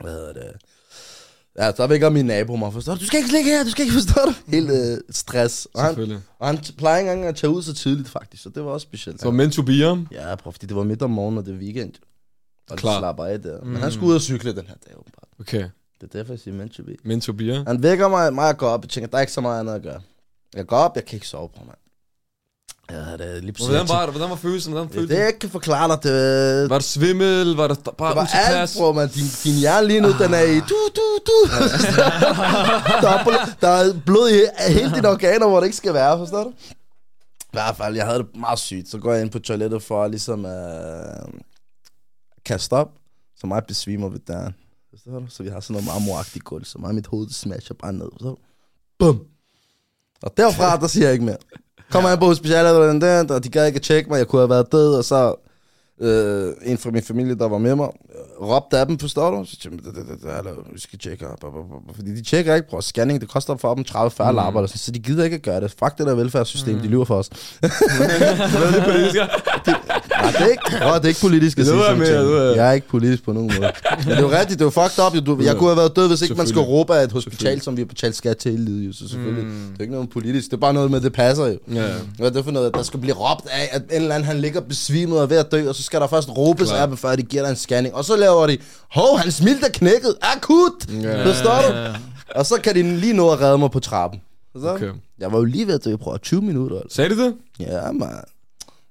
[0.00, 0.52] Hvad hedder det?
[1.58, 3.00] Ja, så vækker min nabo mig, forstår du?
[3.00, 4.36] Du skal ikke ligge her, du skal ikke forstå det.
[4.46, 5.68] Helt øh, stress.
[5.74, 8.64] Og han, og han plejer ikke engang at tage ud så tidligt, faktisk, så det
[8.64, 9.20] var også specielt.
[9.20, 9.96] Så meant to be, ja.
[10.12, 11.92] Ja, bror, fordi det var midt om morgenen, og det er weekend.
[12.70, 12.92] Og Klar.
[12.92, 13.64] de slapper af der.
[13.64, 15.28] Men han skulle ud og cykle den her dag, åbenbart.
[15.40, 15.68] Okay.
[16.00, 16.96] Det er derfor, jeg siger meant to be.
[17.04, 17.64] Meant to be.
[17.66, 19.74] Han vækker mig, mig jeg går op, jeg tænker, der er ikke så meget andet
[19.74, 20.00] at gøre.
[20.54, 21.78] Jeg går op, jeg kan ikke sove, bror, mand.
[22.90, 23.76] Ja, det er lige pludselig.
[23.78, 24.72] Hvordan var, hvordan var følelsen?
[24.72, 27.56] Hvordan det, følte det, jeg kan forklare dig, det, Var det svimmel?
[27.56, 29.08] Var det bare det var alt, bror, man.
[29.08, 31.36] Din, din hjerne lige nu, den er i du, du, du.
[33.04, 36.18] der, er, blod- der er blod i hele dine organer, hvor det ikke skal være,
[36.18, 36.50] forstår du?
[37.38, 38.88] I hvert fald, jeg havde det meget sygt.
[38.88, 41.40] Så går jeg ind på toilettet for ligesom at øh,
[42.44, 42.88] kaste op,
[43.36, 44.54] så mig besvimer ved døren.
[44.90, 45.26] Forstår du?
[45.28, 48.08] Så vi har sådan noget marmoragtigt gulv, så mig mit hoved det smasher bare ned.
[48.12, 48.36] Forstår du?
[48.98, 49.20] Bum!
[50.22, 51.36] Og derfra, der siger jeg ikke mere.
[51.90, 54.26] Kommer jeg på hospitalet, og den der, og de gad ikke at tjekke mig, jeg
[54.26, 55.34] kunne have været død, og så
[56.00, 57.88] øh, en fra min familie, der var med mig,
[58.40, 59.44] råbte af dem, forstår du?
[59.44, 61.26] Så det, det, det, det, det, vi skal tjekke.
[61.94, 62.80] Fordi de tjekker ikke, bror.
[62.80, 64.36] Scanning, det koster for dem 30-40 mm.
[64.36, 65.70] lapper, eller sådan, så de gider ikke at gøre det.
[65.70, 66.80] Fuck det der velfærdssystem, mm.
[66.80, 67.30] de lyver for os.
[70.22, 72.56] Nej, det er ikke, bror, det er ikke politisk at Det sige sådan med, det
[72.56, 72.68] jeg.
[72.68, 73.72] Er ikke politisk på nogen måde.
[73.98, 75.26] Men det er jo rigtigt, det er jo fucked up.
[75.26, 77.76] Du, jeg kunne have været død, hvis ikke man skulle råbe af et hospital, som
[77.76, 78.96] vi har betalt skat til hele livet.
[78.96, 79.68] Så selvfølgelig, mm.
[79.72, 80.46] det er ikke noget politisk.
[80.50, 81.58] Det er bare noget med, det passer jo.
[81.72, 81.88] Ja.
[82.18, 82.74] Hvad er det for noget?
[82.74, 85.36] Der skal blive råbt af, at en eller anden han ligger besvimet og er ved
[85.36, 87.56] at dø, og så skal der først råbes af dem, før de giver dig en
[87.56, 87.94] scanning.
[87.94, 88.58] Og så laver de,
[88.90, 90.88] hov, hans smilt er knækket, akut!
[91.02, 91.26] Ja.
[91.26, 91.98] Forstår du?
[92.34, 94.20] Og så kan de lige nå at redde mig på trappen.
[94.54, 94.68] Du?
[94.68, 94.92] Okay.
[95.18, 96.80] Jeg var jo lige ved at dø, prøv 20 minutter.
[96.80, 96.96] Altså.
[96.96, 97.34] Sagde de det?
[97.60, 98.08] Ja, man.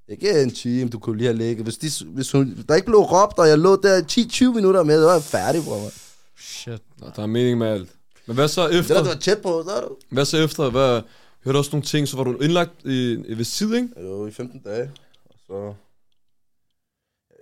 [0.10, 1.66] Ikke en time, du kunne lige have ligget.
[1.66, 4.84] Hvis, de, hvis hun, der ikke blev råbt, og jeg lå der i 10-20 minutter
[4.84, 5.92] med, så var jeg færdig, bror.
[6.40, 6.82] Shit.
[7.02, 7.90] Nå, der er mening med alt.
[8.26, 8.98] Men hvad så Det der, efter?
[8.98, 9.96] det var tæt på, så du.
[10.10, 10.70] Hvad så efter?
[10.70, 11.02] Hvad,
[11.46, 13.90] hørte også nogle ting, så var du indlagt i, i ved side, ikke?
[14.04, 14.92] Jo, i 15 dage.
[15.30, 15.74] Og så...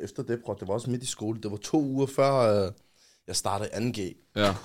[0.04, 1.42] Efter det, bror, det var også midt i skole.
[1.42, 2.34] Det var to uger før,
[2.66, 2.72] øh,
[3.28, 4.32] jeg startede 2G.
[4.36, 4.56] Ja.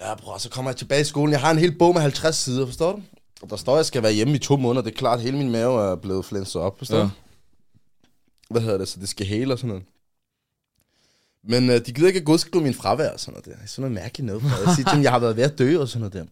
[0.00, 1.32] Ja, bror, så kommer jeg tilbage i skolen.
[1.32, 3.02] Jeg har en hel bog med 50 sider, forstår du?
[3.42, 4.82] Og der står, at jeg skal være hjemme i to måneder.
[4.82, 6.78] Det er klart, at hele min mave er blevet flænset op.
[6.78, 7.08] Forstår Ja.
[8.50, 8.88] Hvad hedder det?
[8.88, 9.84] Så det skal hele og sådan noget.
[11.44, 13.66] Men øh, de gider ikke at godskrive min fravær og sådan noget der.
[13.66, 14.42] Sådan noget mærkeligt noget.
[14.42, 16.24] Jeg siger til dem, jeg har været ved at dø og sådan noget der.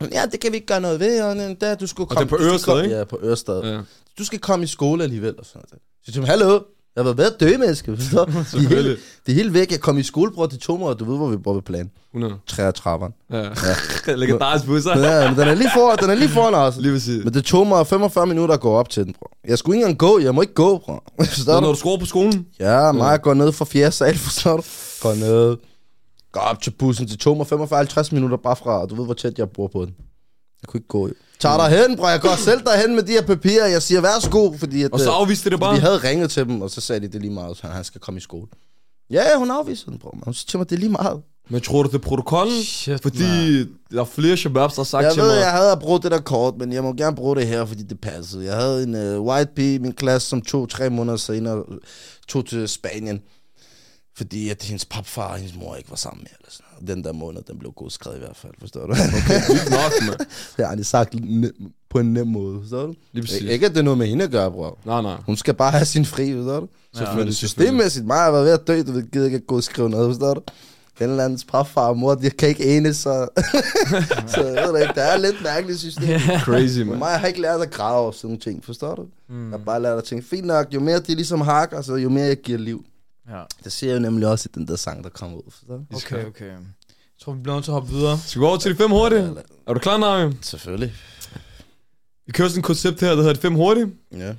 [0.00, 1.22] Men Ja, det kan vi ikke gøre noget ved.
[1.22, 2.96] Og der, du skulle det er komme, på Ørestad, komme- ikke?
[2.96, 3.62] Ja, på Ørestad.
[3.64, 3.80] Ja.
[4.18, 5.76] Du skal komme i skole alligevel og sådan noget der.
[5.76, 6.60] Så siger til dem, hallo,
[7.00, 7.96] jeg har været ved at dø, menneske.
[7.96, 8.32] forstår du?
[8.32, 9.70] De er helt, det er helt væk.
[9.70, 10.94] Jeg kom i skole, bror, til to måneder.
[10.94, 11.90] Du ved, hvor vi bor ved plan.
[12.14, 12.34] 100.
[12.46, 13.08] 33.
[13.32, 13.38] Ja.
[13.38, 14.14] ja.
[14.22, 14.98] Legendarisk busser.
[14.98, 16.76] Ja, men den er lige foran, den er lige foran os.
[16.76, 17.24] Lige præcis.
[17.24, 19.28] Men det tog mig 45 minutter at gå op til den, bro.
[19.48, 20.18] Jeg skulle ikke engang gå.
[20.18, 20.98] Jeg må ikke gå, bro.
[21.24, 21.66] Forstår Når du?
[21.72, 22.46] du skruer på skolen?
[22.60, 24.62] Ja, mig jeg går ned fra fjerde sal, forstår du?
[25.02, 25.56] Går ned.
[26.32, 27.06] Går op til bussen.
[27.06, 29.84] Det tog mig 45-50 minutter bare fra, og du ved, hvor tæt jeg bor på
[29.84, 29.94] den.
[30.62, 31.08] Jeg kunne ikke gå.
[31.08, 31.14] jo.
[31.40, 32.06] Tag dig hen, bro.
[32.06, 33.66] Jeg går selv derhen med de her papirer.
[33.66, 35.74] Jeg siger, værsgo, fordi at, Og så øh, afviste det bare?
[35.74, 38.00] vi havde ringet til dem, og så sagde de, det lige meget, så han skal
[38.00, 38.46] komme i skole.
[39.10, 40.10] Ja, hun afviser den, bro.
[40.24, 41.22] Hun siger til mig, det er lige meget.
[41.48, 42.62] Men tror du, det er protokollen?
[42.62, 43.58] Shit, Fordi
[43.92, 45.40] der er flere shababs, der har sagt Jeg til ved, mig...
[45.40, 48.00] jeg havde brugt det der kort, men jeg må gerne bruge det her, fordi det
[48.00, 48.44] passede.
[48.44, 51.78] Jeg havde en uh, white pige i min klasse, som to-tre måneder senere øh,
[52.28, 53.20] tog til Spanien.
[54.20, 56.34] Fordi at hendes papfar og hendes mor ikke var sammen mere.
[56.40, 56.86] Eller sådan.
[56.96, 58.92] Den der måned, den blev godskrevet i hvert fald, forstår du?
[58.92, 59.40] Okay.
[59.76, 60.18] Nok, mand.
[60.56, 61.14] det har de sagt
[61.90, 62.94] på en nem måde, forstår du?
[63.12, 63.42] Lige præcis.
[63.42, 64.78] Ik- ikke at det er noget med hende at gøre, bror.
[64.84, 65.16] Nej, nej.
[65.26, 66.68] Hun skal bare have sin fri, forstår du?
[66.94, 67.68] Selvfølgelig, Men selvfølgelig.
[67.68, 70.08] systemmæssigt, mig har været ved at dø, du gider ikke at gå og skrive noget,
[70.08, 70.40] forstår du?
[71.00, 73.28] En eller andens papfar og mor, de kan ikke enes, så...
[74.34, 76.18] så jeg ved det ikke, der er lidt mærkeligt system.
[76.40, 76.98] Crazy, Men man.
[76.98, 79.02] mig jeg har ikke lært at grave sådan nogle ting, forstår du?
[79.28, 79.50] Mm.
[79.50, 82.08] Jeg har bare lært at tænke, fint nok, jo mere de ligesom hakker, så jo
[82.08, 82.84] mere jeg giver liv.
[83.28, 83.42] Ja.
[83.64, 85.84] Det ser jeg jo nemlig også i den der sang, der kommer ud, forstår du?
[85.96, 86.46] Okay, okay.
[86.46, 86.56] Jeg
[87.24, 88.18] tror, vi bliver nødt til at hoppe videre.
[88.26, 89.34] Skal vi gå over til de fem hurtige?
[89.66, 90.36] Er du klar, Navi?
[90.42, 90.92] Selvfølgelig.
[92.26, 93.92] Vi kører sådan et koncept her, der hedder de fem hurtige.
[94.12, 94.34] Ja.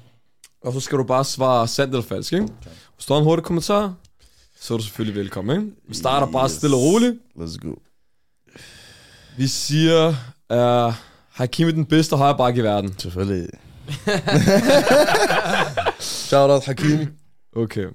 [0.64, 2.48] Og så skal du bare svare sandt eller falsk, ikke?
[2.96, 3.94] Hvis der er en hurtig kommentar,
[4.60, 5.72] så er du selvfølgelig velkommen, ikke?
[5.90, 6.52] Vi starter bare Yes.
[6.52, 7.16] stille og roligt.
[7.38, 7.74] Let's go.
[9.38, 10.16] Vi siger,
[10.50, 10.94] er
[11.30, 13.00] Hakimi den bedste højreback i verden?
[13.00, 13.48] Selvfølgelig.
[16.00, 17.08] Shout out Hakimi.
[17.56, 17.86] Okay.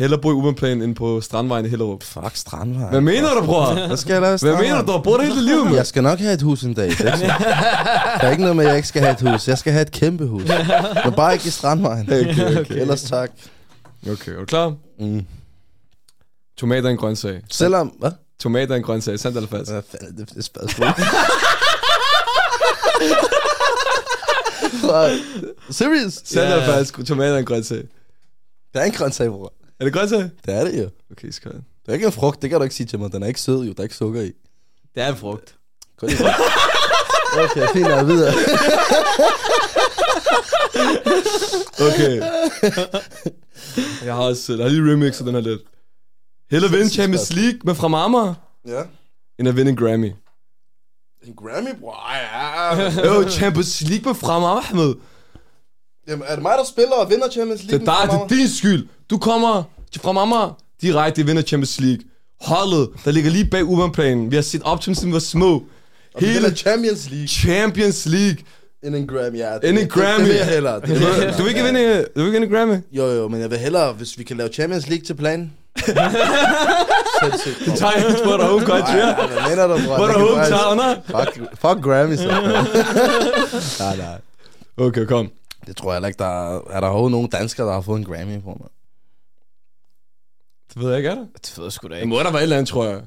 [0.00, 2.02] Hellerbo i Uberplan ind på Strandvejen i Hellerup.
[2.02, 2.90] Fuck Strandvej.
[2.90, 3.86] Hvad mener du, bror?
[3.86, 4.86] Hvad skal jeg lave i Hvad mener du?
[4.86, 5.76] Du har boet hele dit liv, mand.
[5.76, 6.90] Jeg skal nok have et hus en dag.
[6.90, 7.40] Det er, ikke sådan.
[8.20, 9.48] der er ikke noget med, at jeg ikke skal have et hus.
[9.48, 10.42] Jeg skal have et kæmpe hus.
[11.04, 12.12] Men bare ikke i Strandvejen.
[12.12, 12.74] Okay, okay.
[12.82, 13.30] Ellers tak.
[14.10, 14.74] Okay, er du klar?
[15.00, 15.26] Mm.
[16.58, 17.40] Tomater er en grøntsag.
[17.50, 17.88] Selvom...
[17.98, 18.10] Hvad?
[18.40, 19.18] Tomater er en grøntsag.
[19.18, 19.72] Sandt eller falsk?
[19.72, 20.88] Hvad fanden er det for et spørgsmål?
[25.70, 26.12] Serious?
[26.14, 26.52] Sandt Ja.
[26.52, 27.04] eller falsk?
[27.06, 27.78] Tomater er en grøntsag.
[27.78, 29.52] Det er en grøntsag, bror.
[29.80, 30.20] Er det grøntsag?
[30.46, 30.88] Det er det jo.
[31.12, 31.60] Okay, skal jeg.
[31.86, 33.12] Det er ikke en frugt, det kan du ikke sige til mig.
[33.12, 33.72] Den er ikke sød, jo.
[33.72, 34.32] Der er ikke sukker i.
[34.94, 35.54] Det er en frugt.
[35.98, 36.18] Gå lige.
[37.44, 38.32] Okay, fint, jeg er videre.
[41.80, 42.22] Okay.
[44.04, 45.60] jeg har også jeg har lige remixet den her lidt.
[46.50, 48.34] Hellere vinde Champions League med fra Amager,
[48.66, 48.82] Ja.
[49.38, 50.12] end at vinde en Grammy.
[51.26, 51.96] En Grammy, bror.
[52.14, 53.14] Ja.
[53.14, 54.94] Jo, Champions League med fra Amager, Ahmed.
[56.08, 57.86] Jamen, er det mig, der spiller og vinder Champions Det League?
[58.02, 58.86] er dig, det er din skyld.
[59.10, 62.02] Du kommer til fra Amager direkte, vinder Champions League.
[62.40, 64.30] Holdet, der ligger lige bag Uberplanen.
[64.30, 65.62] Vi har set op til, siden vi var små.
[66.14, 67.28] Og Hele Champions League.
[67.28, 68.36] Champions League.
[68.84, 69.54] End en Grammy, ja.
[69.54, 70.18] Det, End en det- Grammy.
[70.24, 70.80] Det, vil jeg hellere.
[70.80, 71.36] Det vil jeg hellere.
[71.38, 72.76] Du vil ikke vinde, du vil ikke vinde Grammy?
[72.92, 75.52] Jo, jo, men jeg vil hellere, hvis vi kan lave Champions League til planen.
[77.22, 77.76] Sindssygt, bror.
[77.76, 79.06] Tag en for the home country, ja.
[79.16, 79.96] Nej, hvad mener du, bror?
[79.96, 80.94] For Det the kan faktisk- hometowner.
[81.24, 82.28] Fuck, fuck Grammy, så.
[83.84, 84.18] nej, nej.
[84.86, 85.30] Okay, kom.
[85.66, 87.98] Det tror jeg heller ikke, der er, er der overhovedet nogen danskere, der har fået
[87.98, 88.68] en Grammy på mig.
[90.74, 91.24] Det ved jeg ikke, er der?
[91.42, 92.08] Det ved jeg sgu da Det ikke.
[92.08, 93.00] må der være et eller andet, tror jeg.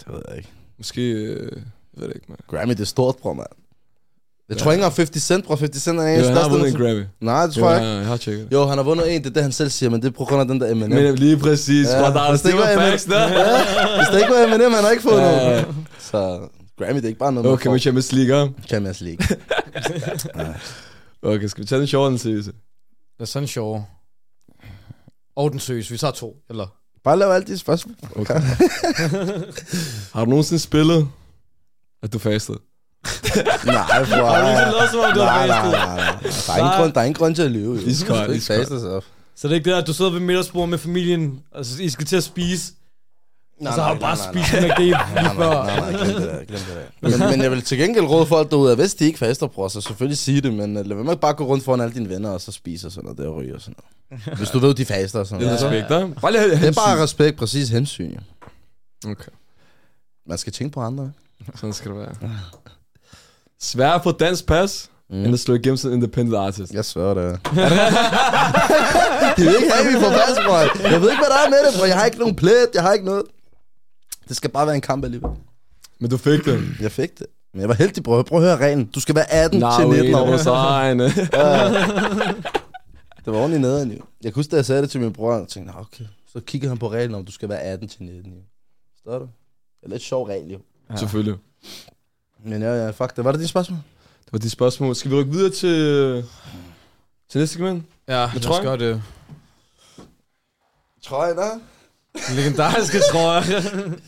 [0.00, 0.48] Det ved jeg ikke.
[0.78, 1.52] Måske, øh,
[1.94, 2.38] jeg ved det ikke, man.
[2.50, 3.48] Grammy, det er stort, bror, mand.
[4.48, 5.56] Jeg tror ikke engang 50 Cent, bror.
[5.56, 7.04] 50 Cent er en af Jo, han har vundet en Grammy.
[7.20, 7.98] Nej, det Jo, tror jeg ja, ikke.
[8.00, 8.52] jeg har tjekket det.
[8.52, 10.24] Jo, han har vundet en, det er det, han selv siger, men det er på
[10.24, 10.90] grund af den der Eminem.
[10.90, 13.28] Men lige præcis, Ja, ja, der er det var facts der.
[13.96, 15.66] Hvis det ikke var Eminem, han har ikke fået Ja, noget.
[15.98, 17.78] Så Grammy, det er ikke bare noget, man Okay, får.
[17.78, 18.48] Champions League, ja.
[18.68, 19.26] Champions League.
[21.22, 22.52] Okay, skal vi tage den sjovere end seriøse?
[23.16, 23.86] Det er sådan sjov.
[25.36, 25.90] Og den søs.
[25.92, 26.66] Vi tager to, eller?
[27.04, 27.94] Bare lav alle de spørgsmål.
[28.16, 28.34] Okay.
[30.14, 31.08] Har du nogensinde spillet,
[32.02, 32.58] at du fastede?
[33.66, 34.26] Nej, bror.
[34.30, 36.20] Har du nogensinde lavet som om, du Nej, nej, nej, nej.
[36.46, 37.74] Der er ingen grund, der er ingen grund til at lyve.
[37.80, 37.86] jo.
[37.86, 38.58] Iskold, Du skal ikke iskold.
[38.58, 39.04] faste sig op.
[39.36, 41.88] Så det er ikke det, at du sidder ved middagsbordet med familien, og så I
[41.88, 42.72] skal til at spise,
[43.66, 45.64] og så har du bare spist en McD lige Nej, før.
[45.64, 47.18] nej, nej, nej, glem det der, glem det der.
[47.18, 49.68] Men, men jeg vil til gengæld råde folk derude, at hvis de ikke faster, bror,
[49.68, 52.08] så selvfølgelig sige det, men uh, lad være med bare gå rundt foran alle dine
[52.08, 53.74] venner, og så spise og sådan noget, der og ryge og sådan
[54.10, 54.38] noget.
[54.38, 55.82] Hvis du ved, de faster og sådan Det er noget.
[55.88, 56.20] respekt, ja.
[56.20, 58.20] Bare lige Det er bare respekt, præcis hensyn, jo.
[59.10, 59.30] Okay,
[60.28, 61.12] Man skal tænke på andre.
[61.54, 62.14] sådan skal det være.
[63.60, 65.24] Svær få dansk pas, mm.
[65.24, 66.72] end at slå igennem som independent artist.
[66.74, 67.40] Jeg sværger det.
[69.36, 70.36] de vil ikke vi får pas.
[70.92, 71.86] Jeg ved ikke, hvad der er med det, bror.
[71.86, 73.22] Jeg har ikke nogen plet, jeg har ikke noget.
[74.28, 75.30] Det skal bare være en kamp alligevel.
[76.00, 76.64] Men du fik det.
[76.80, 77.26] Jeg fik det.
[77.52, 78.22] Men jeg var heldig, bror.
[78.22, 78.84] Prøv at høre reglen.
[78.86, 80.26] Du skal være 18 Nej, til 19 år.
[80.26, 81.04] vores egne.
[83.24, 83.98] Det var ordentligt nederen, jo.
[84.24, 86.04] Jeg kunne huske, da jeg sagde det til min bror, og tænkte, "Nå, okay.
[86.32, 88.38] Så kigger han på reglen om, du skal være 18 til 19, jo.
[88.94, 89.24] Forstår du?
[89.80, 90.58] Det er lidt sjov regel, jo.
[90.90, 90.96] Ja.
[90.96, 91.34] Selvfølgelig.
[92.44, 93.24] Men ja, ja, fuck det.
[93.24, 93.78] Var det dit spørgsmål?
[94.24, 94.94] Det var de spørgsmål.
[94.96, 96.24] Skal vi rykke videre til,
[97.28, 97.84] til næste segment?
[98.08, 98.64] Ja, lad os trøjen?
[98.64, 99.02] gøre det.
[101.02, 101.48] Trøjen, da?
[102.34, 103.42] Legendariske trøjer.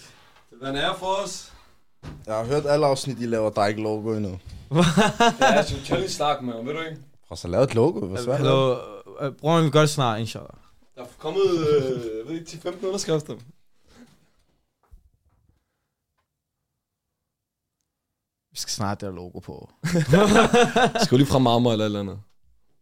[0.61, 1.53] Hvad er for os?
[2.27, 4.39] Jeg har hørt alle afsnit, de laver dig ikke logo endnu.
[5.41, 7.01] Ja, jeg skal lige snakke med ham, ved du ikke?
[7.29, 8.07] Prøv så lave et logo.
[8.07, 8.47] Hvad svært er det?
[8.47, 8.77] Hallo,
[9.21, 10.51] øh, bror, vi gør det snart, inshallah.
[10.97, 13.35] Der er kommet, øh, jeg ved ikke, 10-15 underskrifter.
[18.61, 19.71] Skal snart der logo på.
[21.05, 22.19] Skal lige fra Marmor eller eller andet?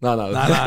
[0.02, 0.30] Nej, nej.
[0.32, 0.64] Nej, nej,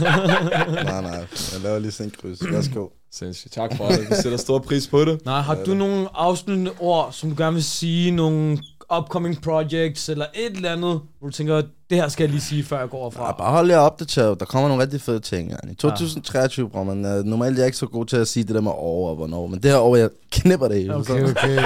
[0.00, 0.82] nej, nej.
[0.92, 1.26] nej, nej.
[1.52, 2.38] Jeg laver lige sådan en kryds.
[2.52, 2.88] Værsgo.
[3.12, 3.52] Sindssygt.
[3.52, 4.00] Tak for det.
[4.10, 5.24] Vi sætter stor pris på det.
[5.24, 8.10] Nej, har du nogle afsluttende ord, som du gerne vil sige?
[8.10, 8.58] Nogle
[8.98, 12.64] upcoming projects, eller et eller andet, hvor du tænker, det her skal jeg lige sige,
[12.64, 13.32] før jeg går Ja, herfra?
[13.38, 14.40] bare hold jer opdateret.
[14.40, 15.50] Der kommer nogle rigtig fede ting.
[15.50, 15.56] Ja.
[15.70, 18.54] I 2023, bror, man, uh, normalt er jeg ikke så god til at sige det
[18.54, 19.46] der med over og hvornår.
[19.46, 20.94] Men det her år, jeg knipper det hele.
[20.94, 21.50] Okay, så- okay.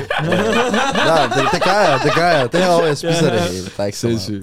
[1.08, 2.52] Ja, det, det gør jeg, det gør jeg.
[2.52, 3.64] Det her år, jeg spiser det hele.
[3.76, 4.42] Der er ikke så meget.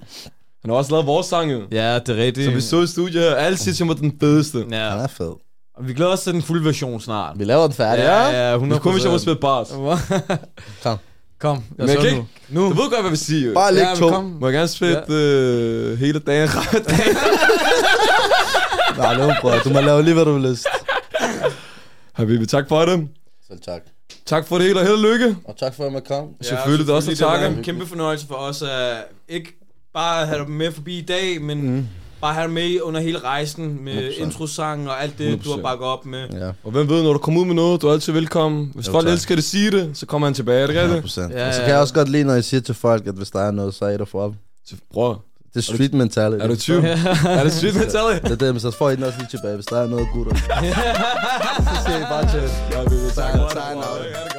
[0.61, 1.61] Han har også lavet vores sang, jo.
[1.71, 2.45] ja, det er rigtigt.
[2.45, 3.36] Så vi så i studiet her.
[3.36, 4.57] Alle siger til mig, den fedeste.
[4.57, 5.31] Han Ja, er fed.
[5.77, 7.39] og vi glæder os til den fulde version snart.
[7.39, 8.03] Vi laver den færdig.
[8.03, 9.69] Ja, ja, 100 Vi kunne, hvis jeg må spille bars.
[10.83, 10.97] Kom.
[11.45, 12.25] Kom, Men jeg så kan nu.
[12.49, 12.61] Nu.
[12.69, 13.53] Du ved godt, hvad vi siger.
[13.53, 14.09] Bare læg Ja, to.
[14.09, 14.23] kom.
[14.23, 16.49] Må jeg gerne spille øh, hele dagen?
[18.97, 19.53] Nej, nu, bror.
[19.63, 20.67] Du må lave lige, hvad du vil lyst.
[22.13, 23.07] Habibi, tak for det.
[23.47, 23.81] Selv tak.
[24.25, 25.35] Tak for det hele, og held og lykke.
[25.45, 26.27] Og tak for, at man kom.
[26.41, 27.45] Selvfølgelig, det er også at takke.
[27.45, 28.97] Det er en kæmpe fornøjelse for os at
[29.29, 29.53] ikke
[29.93, 31.87] bare have dig med forbi i dag, men mm.
[32.26, 34.21] Bare have dig med under hele rejsen med 100%.
[34.23, 35.61] introsangen og alt det, du har 100%.
[35.61, 36.28] bakket op med.
[36.34, 38.71] Ja, Og hvem ved, når du kommer ud med noget, du er altid velkommen.
[38.76, 39.13] Hvis Jo, folk tak.
[39.13, 40.61] elsker det, sige det, så kommer han tilbage.
[40.63, 41.17] Er det rigtigt?
[41.17, 41.21] 100%.
[41.21, 41.65] Ja, Og så ja.
[41.65, 43.73] kan jeg også godt lide, når jeg siger til folk, at hvis der er noget,
[43.73, 44.34] så er det for dem.
[44.93, 45.21] Bror,
[45.53, 46.43] Det er street mentality.
[46.43, 46.86] er du i tvivl?
[47.39, 48.23] er det street mentality?
[48.23, 50.07] Det er det, men så får I den også lige tilbage, hvis der er noget,
[50.13, 50.36] gutter.
[51.69, 52.41] så siger I bare til.
[52.71, 53.39] Ja, vi vil takke.
[53.39, 54.34] Tak,